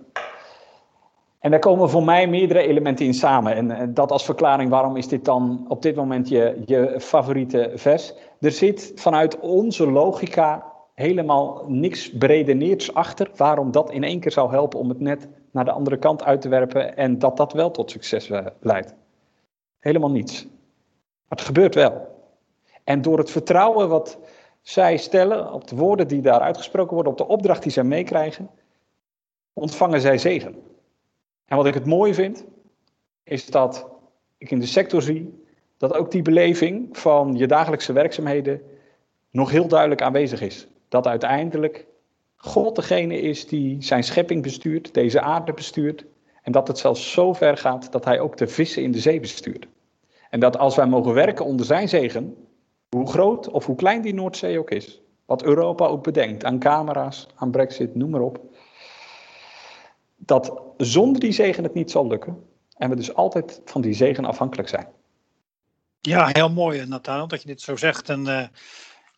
En 1.39 1.51
daar 1.51 1.59
komen 1.59 1.89
voor 1.89 2.03
mij 2.03 2.27
meerdere 2.27 2.67
elementen 2.67 3.05
in 3.05 3.13
samen. 3.13 3.55
En, 3.55 3.71
en 3.71 3.93
dat 3.93 4.11
als 4.11 4.25
verklaring, 4.25 4.69
waarom 4.69 4.97
is 4.97 5.07
dit 5.07 5.25
dan 5.25 5.65
op 5.67 5.81
dit 5.81 5.95
moment 5.95 6.29
je, 6.29 6.61
je 6.65 6.95
favoriete 6.99 7.71
vers? 7.75 8.13
Er 8.39 8.51
zit 8.51 8.91
vanuit 8.95 9.39
onze 9.39 9.91
logica 9.91 10.72
helemaal 10.93 11.65
niks 11.67 12.11
beredeneerds 12.11 12.93
achter 12.93 13.29
waarom 13.35 13.71
dat 13.71 13.91
in 13.91 14.03
één 14.03 14.19
keer 14.19 14.31
zou 14.31 14.51
helpen 14.51 14.79
om 14.79 14.89
het 14.89 14.99
net 14.99 15.27
naar 15.51 15.65
de 15.65 15.71
andere 15.71 15.97
kant 15.97 16.23
uit 16.23 16.41
te 16.41 16.49
werpen 16.49 16.97
en 16.97 17.19
dat 17.19 17.37
dat 17.37 17.53
wel 17.53 17.71
tot 17.71 17.91
succes 17.91 18.29
eh, 18.29 18.45
leidt. 18.59 18.93
Helemaal 19.79 20.11
niets. 20.11 20.43
Maar 20.43 21.37
het 21.37 21.41
gebeurt 21.41 21.75
wel. 21.75 22.07
En 22.83 23.01
door 23.01 23.17
het 23.17 23.31
vertrouwen 23.31 23.89
wat 23.89 24.19
zij 24.61 24.97
stellen 24.97 25.53
op 25.53 25.67
de 25.67 25.75
woorden 25.75 26.07
die 26.07 26.21
daar 26.21 26.39
uitgesproken 26.39 26.93
worden, 26.93 27.11
op 27.11 27.17
de 27.17 27.27
opdracht 27.27 27.63
die 27.63 27.71
zij 27.71 27.83
meekrijgen, 27.83 28.49
ontvangen 29.53 30.01
zij 30.01 30.17
zegen. 30.17 30.55
En 31.45 31.57
wat 31.57 31.65
ik 31.65 31.73
het 31.73 31.85
mooie 31.85 32.13
vind, 32.13 32.45
is 33.23 33.45
dat 33.45 33.87
ik 34.37 34.51
in 34.51 34.59
de 34.59 34.65
sector 34.65 35.01
zie 35.01 35.43
dat 35.77 35.93
ook 35.93 36.11
die 36.11 36.21
beleving 36.21 36.97
van 36.97 37.35
je 37.35 37.47
dagelijkse 37.47 37.93
werkzaamheden 37.93 38.61
nog 39.29 39.51
heel 39.51 39.67
duidelijk 39.67 40.01
aanwezig 40.01 40.41
is 40.41 40.67
dat 40.93 41.07
uiteindelijk 41.07 41.85
God 42.35 42.75
degene 42.75 43.21
is 43.21 43.47
die 43.47 43.83
zijn 43.83 44.03
schepping 44.03 44.43
bestuurt, 44.43 44.93
deze 44.93 45.21
aarde 45.21 45.53
bestuurt. 45.53 46.05
En 46.41 46.51
dat 46.51 46.67
het 46.67 46.77
zelfs 46.77 47.11
zo 47.11 47.33
ver 47.33 47.57
gaat 47.57 47.91
dat 47.91 48.05
hij 48.05 48.19
ook 48.19 48.37
de 48.37 48.47
vissen 48.47 48.83
in 48.83 48.91
de 48.91 48.99
zee 48.99 49.19
bestuurt. 49.19 49.67
En 50.29 50.39
dat 50.39 50.57
als 50.57 50.75
wij 50.75 50.85
mogen 50.85 51.13
werken 51.13 51.45
onder 51.45 51.65
zijn 51.65 51.89
zegen, 51.89 52.35
hoe 52.89 53.07
groot 53.07 53.49
of 53.49 53.65
hoe 53.65 53.75
klein 53.75 54.01
die 54.01 54.13
Noordzee 54.13 54.59
ook 54.59 54.71
is, 54.71 55.01
wat 55.25 55.43
Europa 55.43 55.85
ook 55.85 56.03
bedenkt 56.03 56.43
aan 56.43 56.59
camera's, 56.59 57.27
aan 57.35 57.51
Brexit, 57.51 57.95
noem 57.95 58.09
maar 58.09 58.21
op, 58.21 58.39
dat 60.15 60.61
zonder 60.77 61.19
die 61.19 61.31
zegen 61.31 61.63
het 61.63 61.73
niet 61.73 61.91
zal 61.91 62.07
lukken. 62.07 62.43
En 62.77 62.89
we 62.89 62.95
dus 62.95 63.13
altijd 63.13 63.61
van 63.65 63.81
die 63.81 63.93
zegen 63.93 64.25
afhankelijk 64.25 64.69
zijn. 64.69 64.87
Ja, 66.01 66.29
heel 66.31 66.49
mooi, 66.49 66.85
Nathanael, 66.85 67.27
dat 67.27 67.41
je 67.41 67.47
dit 67.47 67.61
zo 67.61 67.75
zegt. 67.75 68.09
En 68.09 68.25
uh, 68.25 68.47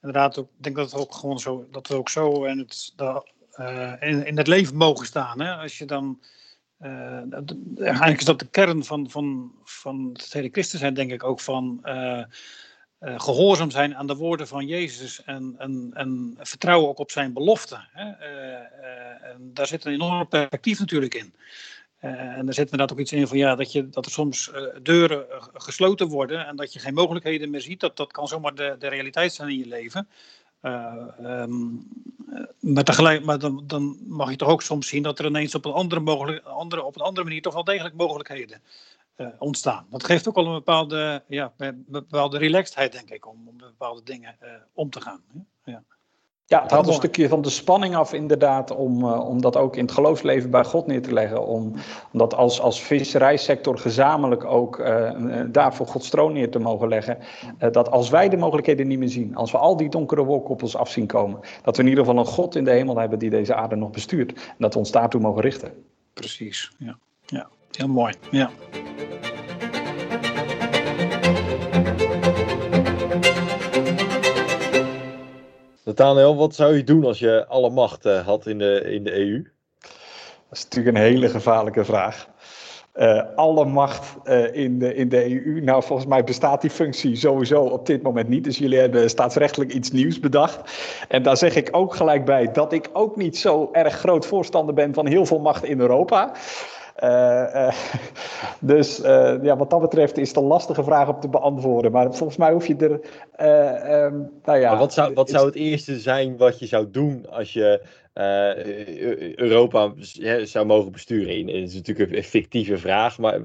inderdaad, 0.06 0.38
ik 0.38 0.46
denk 0.58 0.76
dat 0.76 0.92
het 0.92 1.02
ook 1.02 1.14
gewoon 1.14 1.40
zo, 1.40 1.68
dat 1.72 1.88
we 1.88 1.96
ook 1.96 2.10
zo 2.10 2.46
en 2.46 2.58
het, 2.58 2.94
uh, 3.60 3.94
in, 4.00 4.26
in 4.26 4.38
het 4.38 4.48
leven 4.48 4.76
mogen 4.76 5.06
staan. 5.06 5.42
Hè? 5.42 5.56
Als 5.56 5.78
je 5.78 5.86
dan, 5.86 6.22
uh, 6.82 7.34
eigenlijk 7.78 8.20
is 8.20 8.26
dat 8.26 8.40
de 8.40 8.48
kern 8.48 8.84
van, 8.84 9.10
van, 9.10 9.52
van 9.64 10.10
het 10.14 10.34
hele 10.34 10.50
christen 10.52 10.80
zijn, 10.80 10.94
denk 10.94 11.12
ik 11.12 11.24
ook 11.24 11.40
van 11.40 11.80
uh, 11.84 12.24
gehoorzaam 13.00 13.72
zijn 13.72 13.96
aan 13.96 14.08
de 14.08 14.16
woorden 14.16 14.48
van 14.48 14.66
Jezus 14.66 15.24
en, 15.24 15.56
en, 15.58 15.92
en 15.94 16.38
vertrouwen 16.40 16.90
ook 16.90 17.00
op 17.00 17.12
zijn 17.12 17.34
beloften. 17.34 17.88
Hè? 17.92 18.10
en 19.32 19.52
daar 19.54 19.68
zit 19.68 19.86
een 19.86 19.94
enorm 19.94 20.28
perspectief 20.28 20.80
natuurlijk 20.80 21.14
in. 21.14 21.34
Uh, 22.06 22.38
en 22.38 22.48
er 22.48 22.54
zit 22.54 22.64
inderdaad 22.64 22.92
ook 22.92 23.00
iets 23.00 23.12
in 23.12 23.28
van 23.28 23.38
ja, 23.38 23.56
dat, 23.56 23.72
je, 23.72 23.90
dat 23.90 24.06
er 24.06 24.12
soms 24.12 24.52
uh, 24.54 24.68
deuren 24.84 25.26
uh, 25.30 25.44
gesloten 25.54 26.08
worden 26.08 26.48
en 26.48 26.56
dat 26.56 26.74
je 26.74 26.80
geen 26.80 26.94
mogelijkheden 26.94 27.50
meer 27.50 27.62
ziet. 27.62 27.80
Dat, 27.80 27.98
dat 27.98 28.12
kan 28.12 28.28
zomaar 28.28 28.56
de, 28.56 28.76
de 28.80 28.88
realiteit 28.88 29.34
zijn 29.34 29.50
in 29.50 29.58
je 29.58 29.68
leven. 29.68 30.08
Um, 31.22 31.88
maar 32.60 32.84
tegelijk, 32.84 33.26
maar 33.26 33.40
dan, 33.40 33.64
dan, 33.68 33.98
mag 34.08 34.30
je 34.30 34.36
toch 34.36 34.50
ook 34.50 34.62
soms 34.62 34.88
zien 34.88 35.04
dat 35.04 35.20
er 35.20 35.26
ineens 35.26 35.56
op 35.56 35.66
een 35.66 35.72
andere, 35.72 36.02
mogelijk, 36.02 36.46
andere, 36.46 36.84
op 36.84 36.96
een 36.96 37.02
andere 37.02 37.26
manier 37.26 37.42
toch 37.42 37.54
wel 37.54 37.64
degelijk 37.64 37.96
mogelijkheden 37.96 38.62
ontstaan. 39.40 39.86
Dat 39.90 40.04
geeft 40.04 40.28
ook 40.28 40.36
al 40.36 40.46
een 40.46 40.54
bepaalde, 40.54 41.24
ja, 41.28 41.54
bepaalde 41.88 42.38
relaxedheid, 42.38 42.92
denk 42.92 43.10
ik, 43.10 43.28
om, 43.28 43.48
om 43.48 43.58
bepaalde 43.58 44.04
dingen 44.04 44.38
om 44.74 44.90
te 44.90 45.02
gaan. 45.02 45.24
Ja. 45.64 45.84
Ja, 46.48 46.62
het 46.62 46.72
haalt 46.72 46.88
een 46.88 46.94
stukje 46.94 47.28
van 47.30 47.42
de 47.42 47.50
spanning 47.50 47.96
af, 47.96 48.14
inderdaad, 48.14 48.76
om, 48.76 49.04
uh, 49.04 49.30
om 49.30 49.42
dat 49.42 49.58
ook 49.58 49.76
in 49.76 49.84
het 49.84 49.94
geloofsleven 49.94 50.50
bij 50.50 50.64
God 50.64 50.88
neer 50.88 51.02
te 51.02 51.14
leggen. 51.14 51.46
Om, 51.46 51.74
om 52.12 52.20
dat 52.20 52.36
als, 52.36 52.62
als 52.62 52.82
visserijsector 52.82 53.78
gezamenlijk 53.78 54.44
ook 54.44 54.80
uh, 54.80 55.12
daar 55.48 55.76
voor 55.76 55.88
Gods 55.88 56.10
troon 56.10 56.34
neer 56.34 56.52
te 56.52 56.60
mogen 56.60 56.88
leggen. 56.88 57.18
Uh, 57.60 57.72
dat 57.72 57.92
als 57.92 58.10
wij 58.10 58.30
de 58.30 58.38
mogelijkheden 58.38 58.88
niet 58.88 59.00
meer 59.00 59.10
zien, 59.10 59.36
als 59.36 59.52
we 59.52 59.58
al 59.58 59.78
die 59.78 59.90
donkere 59.90 60.24
wolkoppels 60.24 60.76
af 60.76 60.90
zien 60.90 61.08
komen, 61.08 61.40
dat 61.62 61.76
we 61.76 61.84
in 61.84 61.90
ieder 61.90 62.06
geval 62.06 62.20
een 62.20 62.26
God 62.26 62.56
in 62.56 62.64
de 62.64 62.72
hemel 62.72 62.98
hebben 62.98 63.20
die 63.20 63.30
deze 63.30 63.56
aarde 63.56 63.76
nog 63.76 63.92
bestuurt. 63.92 64.34
En 64.34 64.56
dat 64.58 64.74
we 64.74 64.80
ons 64.80 64.92
daartoe 64.92 65.22
mogen 65.22 65.42
richten. 65.42 65.72
Precies, 66.14 66.72
ja. 66.78 66.98
ja. 67.26 67.48
Heel 67.72 67.88
mooi, 67.88 68.14
ja. 68.32 68.50
Nathaniel, 75.86 76.36
wat 76.36 76.56
zou 76.56 76.76
je 76.76 76.84
doen 76.84 77.06
als 77.06 77.20
je 77.20 77.46
alle 77.48 77.70
macht 77.70 78.06
uh, 78.06 78.26
had 78.26 78.48
in 78.48 78.58
de, 78.58 78.82
in 78.82 79.04
de 79.04 79.14
EU? 79.20 79.44
Dat 80.50 80.58
is 80.58 80.64
natuurlijk 80.64 80.96
een 80.96 81.04
hele 81.04 81.30
gevaarlijke 81.30 81.86
vraag. 81.86 82.28
Uh, 82.96 83.22
alle 83.36 83.66
macht 83.66 84.16
uh, 84.24 84.54
in, 84.54 84.80
de, 84.80 84.96
in 84.96 85.10
de 85.10 85.32
EU. 85.32 85.62
Nou, 85.62 85.84
volgens 85.84 86.08
mij 86.08 86.24
bestaat 86.24 86.62
die 86.62 86.70
functie 86.70 87.16
sowieso 87.16 87.62
op 87.62 87.86
dit 87.86 88.02
moment 88.02 88.28
niet. 88.28 88.44
Dus 88.44 88.58
jullie 88.58 88.80
hebben 88.80 89.10
staatsrechtelijk 89.10 89.74
iets 89.74 89.92
nieuws 89.92 90.20
bedacht. 90.20 90.62
En 91.08 91.24
daar 91.24 91.38
zeg 91.38 91.56
ik 91.56 91.70
ook 91.72 91.96
gelijk 91.96 92.26
bij 92.26 92.52
dat 92.52 92.74
ik 92.74 92.90
ook 92.94 93.16
niet 93.16 93.38
zo 93.38 93.70
erg 93.72 93.94
groot 93.94 94.26
voorstander 94.26 94.76
ben 94.76 94.94
van 94.94 95.08
heel 95.08 95.26
veel 95.26 95.40
macht 95.40 95.64
in 95.64 95.80
Europa. 95.80 96.32
Uh, 97.06 97.56
uh, 97.56 97.74
dus 98.72 99.00
uh, 99.00 99.36
ja, 99.42 99.58
wat 99.58 99.70
dat 99.70 99.82
betreft 99.82 100.18
is 100.18 100.28
het 100.28 100.38
een 100.38 100.44
lastige 100.44 100.84
vraag 100.84 101.08
om 101.10 101.20
te 101.20 101.30
beantwoorden. 101.30 101.92
Maar 101.92 102.14
volgens 102.14 102.38
mij 102.38 102.52
hoef 102.52 102.68
je 102.68 102.76
er. 102.76 102.92
Um, 104.06 104.32
nou 104.44 104.60
ja, 104.60 104.70
maar 104.70 104.80
wat 104.80 104.94
zou, 104.94 105.14
wat 105.14 105.30
zou 105.30 105.46
het 105.46 105.56
eerste 105.56 106.00
zijn 106.00 106.38
wat 106.38 106.60
je 106.60 106.66
zou 106.66 106.92
doen 106.92 107.30
als 107.30 107.54
je 107.54 107.82
Europa 109.36 109.94
zou 110.44 110.66
mogen 110.66 110.92
besturen? 110.92 111.48
Het 111.48 111.70
is 111.70 111.74
natuurlijk 111.74 112.12
een 112.12 112.24
fictieve 112.24 112.78
vraag, 112.78 113.18
maar 113.18 113.42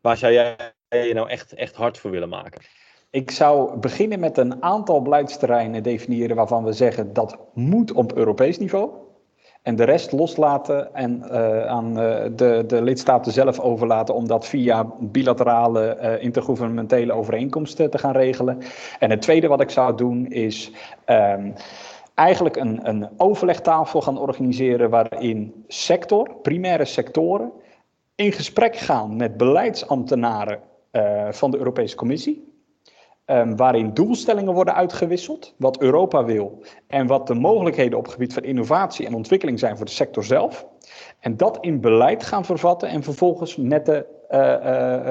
waar 0.00 0.16
zou 0.16 0.32
jij 0.32 0.56
je 0.88 1.14
nou 1.14 1.28
echt, 1.28 1.54
echt 1.54 1.74
hard 1.74 1.98
voor 1.98 2.10
willen 2.10 2.28
maken? 2.28 2.60
Ik 3.10 3.30
zou 3.30 3.78
beginnen 3.78 4.20
met 4.20 4.38
een 4.38 4.62
aantal 4.62 5.02
beleidsterreinen 5.02 5.82
definiëren 5.82 6.36
waarvan 6.36 6.64
we 6.64 6.72
zeggen 6.72 7.12
dat 7.12 7.38
moet 7.54 7.92
op 7.92 8.12
Europees 8.12 8.58
niveau. 8.58 9.05
En 9.66 9.76
de 9.76 9.84
rest 9.84 10.12
loslaten 10.12 10.94
en 10.94 11.22
uh, 11.24 11.66
aan 11.66 11.88
uh, 11.88 12.24
de, 12.36 12.64
de 12.66 12.82
lidstaten 12.82 13.32
zelf 13.32 13.60
overlaten 13.60 14.14
om 14.14 14.26
dat 14.26 14.46
via 14.46 14.86
bilaterale 14.98 15.98
uh, 16.00 16.22
intergouvernementele 16.22 17.12
overeenkomsten 17.12 17.90
te 17.90 17.98
gaan 17.98 18.12
regelen. 18.12 18.58
En 18.98 19.10
het 19.10 19.22
tweede 19.22 19.48
wat 19.48 19.60
ik 19.60 19.70
zou 19.70 19.96
doen 19.96 20.26
is 20.26 20.70
um, 21.06 21.54
eigenlijk 22.14 22.56
een, 22.56 22.88
een 22.88 23.08
overlegtafel 23.16 24.00
gaan 24.00 24.18
organiseren 24.18 24.90
waarin 24.90 25.64
sector, 25.68 26.30
primaire 26.42 26.84
sectoren, 26.84 27.52
in 28.14 28.32
gesprek 28.32 28.76
gaan 28.76 29.16
met 29.16 29.36
beleidsambtenaren 29.36 30.60
van 31.30 31.50
de 31.50 31.58
Europese 31.58 31.96
Commissie. 31.96 32.45
Um, 33.30 33.56
waarin 33.56 33.94
doelstellingen 33.94 34.54
worden 34.54 34.74
uitgewisseld, 34.74 35.54
wat 35.58 35.80
Europa 35.80 36.24
wil 36.24 36.62
en 36.86 37.06
wat 37.06 37.26
de 37.26 37.34
mogelijkheden 37.34 37.98
op 37.98 38.04
het 38.04 38.12
gebied 38.12 38.32
van 38.32 38.42
innovatie 38.42 39.06
en 39.06 39.14
ontwikkeling 39.14 39.58
zijn 39.58 39.76
voor 39.76 39.86
de 39.86 39.92
sector 39.92 40.24
zelf. 40.24 40.66
En 41.20 41.36
dat 41.36 41.58
in 41.60 41.80
beleid 41.80 42.24
gaan 42.24 42.44
vervatten 42.44 42.88
en 42.88 43.02
vervolgens 43.02 43.56
uh, 43.56 43.98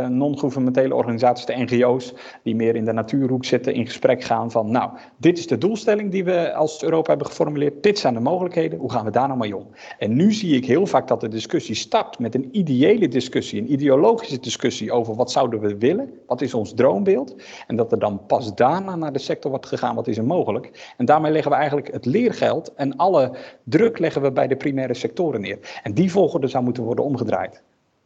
non-governementele 0.10 0.96
organisaties, 0.96 1.46
de 1.46 1.56
NGO's, 1.58 2.14
die 2.44 2.56
meer 2.56 2.76
in 2.76 2.86
de 2.86 2.92
natuurhoek 2.92 3.46
zitten, 3.46 3.74
in 3.74 3.86
gesprek 3.86 4.24
gaan 4.24 4.52
van, 4.52 4.72
nou, 4.72 4.92
dit 5.18 5.38
is 5.38 5.48
de 5.48 5.58
doelstelling 5.58 6.12
die 6.12 6.24
we 6.24 6.54
als 6.54 6.84
Europa 6.84 7.10
hebben 7.10 7.28
geformuleerd, 7.28 7.84
dit 7.84 8.00
zijn 8.00 8.14
de 8.14 8.20
mogelijkheden, 8.20 8.80
hoe 8.80 8.92
gaan 8.92 9.06
we 9.06 9.12
daar 9.12 9.28
nou 9.28 9.40
mee 9.40 9.58
om? 9.58 9.68
En 10.00 10.16
nu 10.16 10.34
zie 10.34 10.56
ik 10.56 10.66
heel 10.66 10.86
vaak 10.86 11.08
dat 11.08 11.22
de 11.22 11.28
discussie 11.28 11.76
start 11.76 12.20
met 12.20 12.36
een 12.36 12.50
ideële 12.52 13.08
discussie, 13.08 13.62
een 13.62 13.72
ideologische 13.72 14.40
discussie 14.40 14.92
over 14.92 15.16
wat 15.16 15.32
zouden 15.32 15.60
we 15.60 15.78
willen, 15.78 16.14
wat 16.28 16.42
is 16.42 16.54
ons 16.54 16.74
droombeeld, 16.74 17.36
en 17.68 17.76
dat 17.76 17.92
er 17.92 18.00
dan 18.00 18.26
pas 18.26 18.56
daarna 18.56 18.96
naar 18.96 19.14
de 19.14 19.20
sector 19.20 19.52
wordt 19.52 19.66
gegaan, 19.66 19.96
wat 19.96 20.08
is 20.08 20.18
er 20.18 20.26
mogelijk. 20.26 20.94
En 20.98 21.06
daarmee 21.06 21.32
leggen 21.32 21.52
we 21.52 21.58
eigenlijk 21.58 21.92
het 21.92 22.06
leergeld 22.06 22.74
en 22.74 22.96
alle 22.96 23.32
druk 23.64 24.00
leggen 24.00 24.22
we 24.22 24.32
bij 24.32 24.48
de 24.48 24.56
primaire 24.56 24.94
sectoren 24.94 25.42
neer. 25.42 25.80
En 25.84 25.94
die 25.94 26.12
volgorde 26.12 26.48
zou 26.48 26.64
moeten 26.64 26.84
worden 26.84 27.06
omgedraaid. 27.06 27.62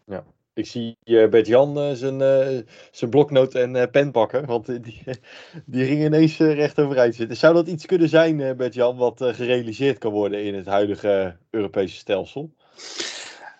Ja. 0.05 0.23
Ik 0.59 0.65
zie 0.65 0.97
uh, 1.05 1.29
Bert-Jan 1.29 1.77
uh, 1.77 1.91
zijn, 1.93 2.19
uh, 2.19 2.61
zijn 2.91 3.09
bloknoot 3.09 3.55
en 3.55 3.89
pen 3.91 4.11
pakken, 4.11 4.45
want 4.45 4.65
die, 4.83 5.03
die 5.65 5.85
ging 5.85 6.03
ineens 6.03 6.37
recht 6.37 6.79
overeind 6.79 7.15
zitten. 7.15 7.37
Zou 7.37 7.53
dat 7.53 7.67
iets 7.67 7.85
kunnen 7.85 8.09
zijn, 8.09 8.57
Bert-Jan, 8.57 8.97
wat 8.97 9.23
gerealiseerd 9.23 9.97
kan 9.97 10.11
worden 10.11 10.43
in 10.43 10.55
het 10.55 10.65
huidige 10.65 11.35
Europese 11.49 11.95
stelsel? 11.95 12.51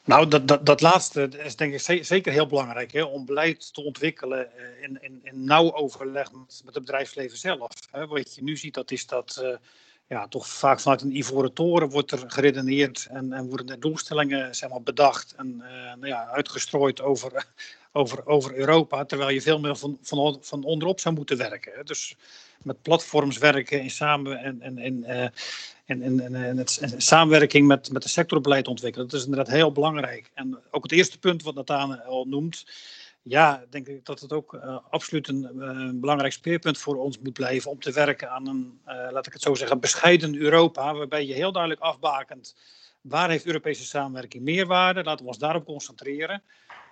Nou, 0.06 0.28
dat, 0.28 0.48
dat, 0.48 0.66
dat 0.66 0.82
laatste 0.82 1.30
is 1.44 1.56
denk 1.56 1.74
ik 1.74 2.06
zeker 2.06 2.32
heel 2.32 2.48
belangrijk, 2.48 2.92
hè, 2.92 3.04
om 3.04 3.26
beleid 3.26 3.74
te 3.74 3.84
ontwikkelen 3.84 4.48
in, 4.82 4.98
in, 5.02 5.20
in 5.24 5.44
nauw 5.44 5.74
overleg 5.74 6.32
met, 6.32 6.62
met 6.66 6.76
het 6.76 6.86
bedrijfsleven 6.86 7.38
zelf. 7.38 7.72
Hè. 7.92 8.08
Wat 8.08 8.36
je 8.36 8.44
nu 8.44 8.58
ziet, 8.58 8.74
dat 8.74 8.92
is 8.92 9.08
dat 9.08 9.60
ja, 10.10 10.28
toch 10.28 10.48
vaak 10.48 10.80
vanuit 10.80 11.02
een 11.02 11.16
ivoren 11.16 11.54
toren 11.54 11.90
wordt 11.90 12.12
er 12.12 12.24
geredeneerd 12.28 13.08
en, 13.12 13.34
en 13.34 13.48
worden 13.48 13.70
er 13.70 13.80
doelstellingen 13.80 14.56
zeg 14.56 14.70
maar, 14.70 14.82
bedacht 14.82 15.34
en 15.38 15.56
uh, 15.62 15.70
nou 15.70 16.08
ja, 16.08 16.28
uitgestrooid 16.28 17.02
over, 17.02 17.46
over, 17.92 18.26
over 18.26 18.56
Europa, 18.56 19.06
terwijl 19.06 19.30
je 19.30 19.42
veel 19.42 19.60
meer 19.60 19.76
van, 19.76 19.98
van, 20.02 20.38
van 20.42 20.64
onderop 20.64 21.00
zou 21.00 21.16
moeten 21.16 21.38
werken. 21.38 21.86
Dus 21.86 22.16
met 22.62 22.82
platforms 22.82 23.38
werken 23.38 23.82
in, 23.82 23.90
samen, 23.90 24.38
en, 24.38 24.62
en, 24.62 24.78
en, 24.78 24.98
uh, 25.00 25.22
en, 25.86 26.02
en, 26.02 26.36
en, 26.36 26.58
het, 26.58 26.94
samenwerking 26.98 27.68
met, 27.68 27.92
met 27.92 28.04
de 28.04 28.10
sectorbeleid 28.10 28.68
ontwikkelen. 28.68 29.08
Dat 29.08 29.20
is 29.20 29.26
inderdaad 29.26 29.54
heel 29.54 29.72
belangrijk. 29.72 30.32
En 30.34 30.60
ook 30.72 30.84
het 30.84 30.92
eerste 30.92 31.20
punt 31.20 31.44
wat 31.44 31.56
Nathan 31.56 32.06
al 32.06 32.26
noemt, 32.26 32.66
ja, 33.22 33.66
denk 33.70 33.88
ik 33.88 34.06
dat 34.06 34.20
het 34.20 34.34
ook 34.34 34.54
uh, 34.54 34.78
absoluut 34.90 35.28
een 35.28 35.52
uh, 35.56 36.00
belangrijk 36.02 36.34
speerpunt 36.34 36.78
voor 36.78 36.96
ons 36.96 37.20
moet 37.20 37.34
blijven 37.34 37.72
om 37.72 37.80
te 37.80 37.92
werken 37.92 38.32
aan 38.32 38.48
een, 38.48 38.80
uh, 38.88 39.08
laat 39.12 39.28
ik 39.28 39.34
het 39.34 39.42
zo 39.42 39.56
zeggen, 39.56 39.80
bescheiden 39.80 40.36
Europa, 40.36 40.94
waarbij 40.94 41.26
je 41.26 41.34
heel 41.34 41.52
duidelijk 41.52 41.82
afbakent 41.82 42.56
waar 43.02 43.30
heeft 43.30 43.46
Europese 43.46 43.86
samenwerking 43.86 44.44
meerwaarde, 44.44 45.04
laten 45.04 45.26
we 45.26 45.32
ons 45.32 45.40
daarop 45.40 45.66
concentreren. 45.66 46.44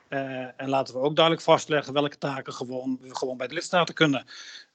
En 0.09 0.69
laten 0.69 0.93
we 0.93 0.99
ook 0.99 1.15
duidelijk 1.15 1.45
vastleggen 1.45 1.93
welke 1.93 2.17
taken 2.17 2.53
gewoon, 2.53 2.97
we 3.01 3.15
gewoon 3.15 3.37
bij 3.37 3.47
de 3.47 3.53
lidstaten 3.53 3.95
kunnen, 3.95 4.25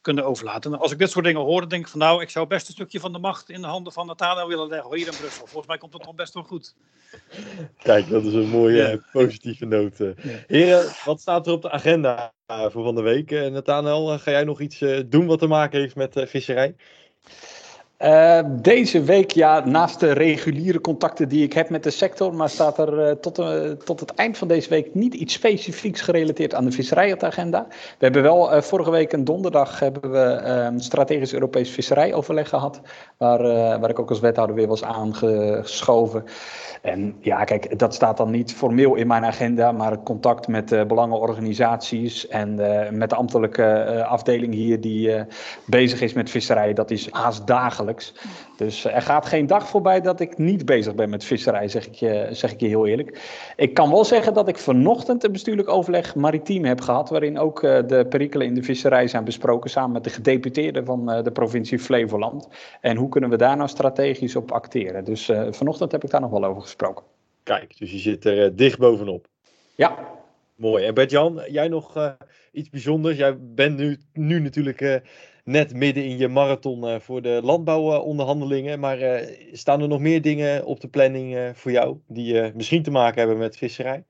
kunnen 0.00 0.24
overlaten. 0.24 0.72
En 0.72 0.78
als 0.78 0.92
ik 0.92 0.98
dit 0.98 1.10
soort 1.10 1.24
dingen 1.24 1.40
hoor, 1.40 1.60
dan 1.60 1.68
denk 1.68 1.84
ik 1.84 1.90
van 1.90 1.98
nou, 1.98 2.22
ik 2.22 2.30
zou 2.30 2.46
best 2.46 2.66
een 2.66 2.74
stukje 2.74 3.00
van 3.00 3.12
de 3.12 3.18
macht 3.18 3.50
in 3.50 3.60
de 3.60 3.66
handen 3.66 3.92
van 3.92 4.06
Natana 4.06 4.46
willen 4.46 4.68
leggen 4.68 4.96
hier 4.96 5.06
in 5.06 5.16
Brussel. 5.16 5.46
Volgens 5.46 5.66
mij 5.66 5.78
komt 5.78 5.92
het 5.92 6.04
nog 6.04 6.14
best 6.14 6.34
wel 6.34 6.42
goed. 6.42 6.74
Kijk, 7.78 8.08
dat 8.08 8.24
is 8.24 8.32
een 8.32 8.48
mooie 8.48 8.88
ja. 8.88 8.98
positieve 9.12 9.64
noot. 9.64 9.98
Ja. 9.98 10.14
Heren, 10.46 10.92
wat 11.04 11.20
staat 11.20 11.46
er 11.46 11.52
op 11.52 11.62
de 11.62 11.70
agenda 11.70 12.32
voor 12.46 12.84
van 12.84 12.94
de 12.94 13.02
week? 13.02 13.30
Nathanael, 13.30 14.18
ga 14.18 14.30
jij 14.30 14.44
nog 14.44 14.60
iets 14.60 14.78
doen 15.06 15.26
wat 15.26 15.38
te 15.38 15.46
maken 15.46 15.80
heeft 15.80 15.96
met 15.96 16.22
visserij? 16.26 16.76
Uh, 18.02 18.38
deze 18.50 19.02
week, 19.02 19.30
ja, 19.30 19.64
naast 19.64 20.00
de 20.00 20.12
reguliere 20.12 20.80
contacten 20.80 21.28
die 21.28 21.44
ik 21.44 21.52
heb 21.52 21.70
met 21.70 21.82
de 21.82 21.90
sector, 21.90 22.34
maar 22.34 22.48
staat 22.48 22.78
er 22.78 23.08
uh, 23.08 23.10
tot, 23.10 23.38
uh, 23.38 23.70
tot 23.70 24.00
het 24.00 24.14
eind 24.14 24.38
van 24.38 24.48
deze 24.48 24.68
week 24.68 24.94
niet 24.94 25.14
iets 25.14 25.34
specifieks 25.34 26.00
gerelateerd 26.00 26.54
aan 26.54 26.64
de 26.64 26.72
visserij 26.72 27.12
op 27.12 27.20
de 27.20 27.26
agenda. 27.26 27.66
We 27.68 28.04
hebben 28.04 28.22
wel 28.22 28.62
vorige 28.62 28.90
week 28.90 29.12
een 29.12 29.24
donderdag 29.24 29.78
hebben 29.78 30.10
we 30.10 30.18
een 30.44 30.80
strategisch 30.80 31.32
Europees 31.32 31.70
visserijoverleg 31.70 32.48
gehad, 32.48 32.80
waar, 33.16 33.42
waar 33.80 33.90
ik 33.90 33.98
ook 33.98 34.08
als 34.08 34.20
wethouder 34.20 34.56
weer 34.56 34.68
was 34.68 34.84
aangeschoven. 34.84 36.24
En 36.82 37.16
ja, 37.20 37.44
kijk, 37.44 37.78
dat 37.78 37.94
staat 37.94 38.16
dan 38.16 38.30
niet 38.30 38.54
formeel 38.54 38.94
in 38.94 39.06
mijn 39.06 39.24
agenda, 39.24 39.72
maar 39.72 40.02
contact 40.02 40.48
met 40.48 40.88
belangenorganisaties 40.88 42.28
en 42.28 42.54
met 42.98 43.10
de 43.10 43.16
ambtelijke 43.16 44.04
afdeling 44.04 44.54
hier 44.54 44.80
die 44.80 45.24
bezig 45.64 46.00
is 46.00 46.12
met 46.12 46.30
visserij, 46.30 46.72
dat 46.72 46.90
is 46.90 47.08
haast 47.10 47.46
dagelijks. 47.46 47.90
Dus 48.56 48.84
er 48.84 49.02
gaat 49.02 49.26
geen 49.26 49.46
dag 49.46 49.68
voorbij 49.68 50.00
dat 50.00 50.20
ik 50.20 50.38
niet 50.38 50.64
bezig 50.64 50.94
ben 50.94 51.10
met 51.10 51.24
visserij, 51.24 51.68
zeg 51.68 51.86
ik, 51.86 51.94
je, 51.94 52.28
zeg 52.30 52.52
ik 52.52 52.60
je 52.60 52.66
heel 52.66 52.86
eerlijk. 52.86 53.20
Ik 53.56 53.74
kan 53.74 53.90
wel 53.90 54.04
zeggen 54.04 54.34
dat 54.34 54.48
ik 54.48 54.58
vanochtend 54.58 55.24
een 55.24 55.32
bestuurlijk 55.32 55.68
overleg 55.68 56.14
maritiem 56.14 56.64
heb 56.64 56.80
gehad, 56.80 57.10
waarin 57.10 57.38
ook 57.38 57.60
de 57.60 58.06
perikelen 58.08 58.46
in 58.46 58.54
de 58.54 58.62
visserij 58.62 59.06
zijn 59.06 59.24
besproken 59.24 59.70
samen 59.70 59.92
met 59.92 60.04
de 60.04 60.10
gedeputeerden 60.10 60.84
van 60.84 61.06
de 61.06 61.30
provincie 61.32 61.78
Flevoland. 61.78 62.48
En 62.80 62.96
hoe 62.96 63.08
kunnen 63.08 63.30
we 63.30 63.36
daar 63.36 63.56
nou 63.56 63.68
strategisch 63.68 64.36
op 64.36 64.52
acteren? 64.52 65.04
Dus 65.04 65.30
vanochtend 65.50 65.92
heb 65.92 66.04
ik 66.04 66.10
daar 66.10 66.20
nog 66.20 66.30
wel 66.30 66.44
over 66.44 66.62
gesproken. 66.62 67.04
Kijk, 67.42 67.78
dus 67.78 67.90
je 67.90 67.98
zit 67.98 68.24
er 68.24 68.44
uh, 68.44 68.50
dicht 68.56 68.78
bovenop. 68.78 69.26
Ja. 69.74 69.98
Mooi. 70.54 70.84
En 70.84 70.94
Bert-Jan, 70.94 71.42
jij 71.46 71.68
nog 71.68 71.96
uh, 71.96 72.10
iets 72.52 72.70
bijzonders? 72.70 73.16
Jij 73.16 73.36
bent 73.40 73.76
nu, 73.76 73.98
nu 74.12 74.40
natuurlijk 74.40 75.02
net 75.44 75.74
midden 75.74 76.04
in 76.04 76.18
je 76.18 76.28
marathon 76.28 77.00
voor 77.00 77.22
de 77.22 77.40
landbouwonderhandelingen. 77.42 78.80
Maar 78.80 79.28
staan 79.52 79.80
er 79.80 79.88
nog 79.88 80.00
meer 80.00 80.22
dingen 80.22 80.64
op 80.64 80.80
de 80.80 80.88
planning 80.88 81.52
voor 81.56 81.70
jou 81.70 82.00
die 82.08 82.52
misschien 82.54 82.82
te 82.82 82.90
maken 82.90 83.18
hebben 83.18 83.38
met 83.38 83.56
visserij? 83.56 84.04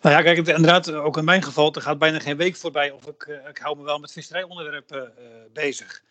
Nou 0.00 0.16
ja, 0.16 0.22
kijk, 0.22 0.36
inderdaad, 0.36 0.92
ook 0.92 1.16
in 1.16 1.24
mijn 1.24 1.42
geval, 1.42 1.74
er 1.74 1.82
gaat 1.82 1.98
bijna 1.98 2.18
geen 2.18 2.36
week 2.36 2.56
voorbij 2.56 2.90
of 2.90 3.06
ik, 3.06 3.40
ik 3.48 3.58
hou 3.58 3.76
me 3.76 3.84
wel 3.84 3.98
met 3.98 4.12
visserijonderwerpen 4.12 5.12
bezig. 5.52 6.02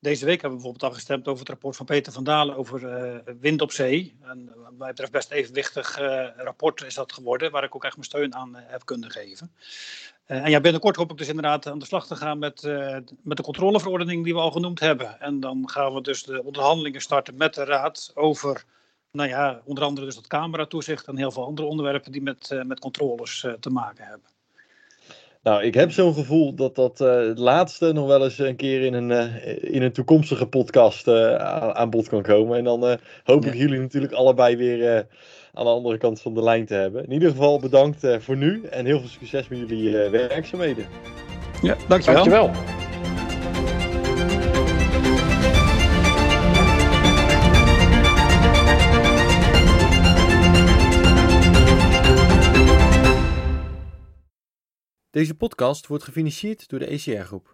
Deze 0.00 0.24
week 0.24 0.40
hebben 0.40 0.58
we 0.58 0.64
bijvoorbeeld 0.64 0.92
al 0.92 0.98
gestemd 0.98 1.28
over 1.28 1.40
het 1.40 1.48
rapport 1.48 1.76
van 1.76 1.86
Peter 1.86 2.12
van 2.12 2.24
Dalen 2.24 2.56
over 2.56 3.22
wind 3.40 3.60
op 3.60 3.72
zee. 3.72 4.16
En 4.22 4.52
wat 4.56 4.72
mij 4.78 4.88
betreft 4.88 5.12
best 5.12 5.30
evenwichtig 5.30 5.96
rapport 6.36 6.82
is 6.82 6.94
dat 6.94 7.12
geworden, 7.12 7.50
waar 7.50 7.64
ik 7.64 7.74
ook 7.74 7.84
echt 7.84 7.96
mijn 7.96 8.08
steun 8.08 8.34
aan 8.34 8.54
heb 8.54 8.84
kunnen 8.84 9.10
geven. 9.10 9.52
En 10.28 10.50
ja, 10.50 10.60
binnenkort 10.60 10.96
hoop 10.96 11.10
ik 11.10 11.18
dus 11.18 11.28
inderdaad 11.28 11.66
aan 11.66 11.78
de 11.78 11.84
slag 11.84 12.06
te 12.06 12.16
gaan 12.16 12.38
met, 12.38 12.62
met 13.22 13.36
de 13.36 13.42
controleverordening 13.42 14.24
die 14.24 14.34
we 14.34 14.40
al 14.40 14.50
genoemd 14.50 14.80
hebben. 14.80 15.20
En 15.20 15.40
dan 15.40 15.68
gaan 15.70 15.94
we 15.94 16.00
dus 16.00 16.22
de 16.22 16.44
onderhandelingen 16.44 17.00
starten 17.00 17.36
met 17.36 17.54
de 17.54 17.64
Raad 17.64 18.12
over, 18.14 18.64
nou 19.12 19.28
ja, 19.28 19.60
onder 19.64 19.84
andere 19.84 20.06
dus 20.06 20.14
dat 20.14 20.26
cameratoezicht 20.26 21.06
en 21.06 21.16
heel 21.16 21.30
veel 21.30 21.44
andere 21.44 21.68
onderwerpen 21.68 22.12
die 22.12 22.22
met, 22.22 22.62
met 22.66 22.80
controles 22.80 23.46
te 23.60 23.70
maken 23.70 24.04
hebben. 24.04 24.28
Nou, 25.42 25.62
ik 25.62 25.74
heb 25.74 25.92
zo'n 25.92 26.14
gevoel 26.14 26.54
dat 26.54 26.74
dat 26.74 27.00
uh, 27.00 27.16
het 27.16 27.38
laatste 27.38 27.92
nog 27.92 28.06
wel 28.06 28.24
eens 28.24 28.38
een 28.38 28.56
keer 28.56 28.82
in 28.82 28.94
een, 28.94 29.10
uh, 29.10 29.74
in 29.74 29.82
een 29.82 29.92
toekomstige 29.92 30.46
podcast 30.46 31.08
uh, 31.08 31.34
aan 31.70 31.90
bod 31.90 32.08
kan 32.08 32.22
komen. 32.22 32.58
En 32.58 32.64
dan 32.64 32.98
hoop 33.24 33.44
ik 33.44 33.54
jullie 33.54 33.80
natuurlijk 33.80 34.12
allebei 34.12 34.56
weer 34.56 35.06
aan 35.52 35.64
de 35.64 35.70
andere 35.70 35.98
kant 35.98 36.20
van 36.20 36.34
de 36.34 36.42
lijn 36.42 36.66
te 36.66 36.74
hebben. 36.74 37.04
In 37.04 37.12
ieder 37.12 37.30
geval 37.30 37.58
bedankt 37.58 38.06
voor 38.18 38.36
nu 38.36 38.64
en 38.64 38.86
heel 38.86 38.98
veel 39.00 39.08
succes 39.08 39.48
met 39.48 39.58
jullie 39.58 40.08
werkzaamheden. 40.10 40.86
Ja, 41.62 41.76
dankjewel. 41.88 42.24
dankjewel. 42.24 42.50
Deze 55.18 55.34
podcast 55.34 55.86
wordt 55.86 56.04
gefinancierd 56.04 56.68
door 56.68 56.78
de 56.78 56.86
ECR 56.86 57.20
Groep. 57.20 57.46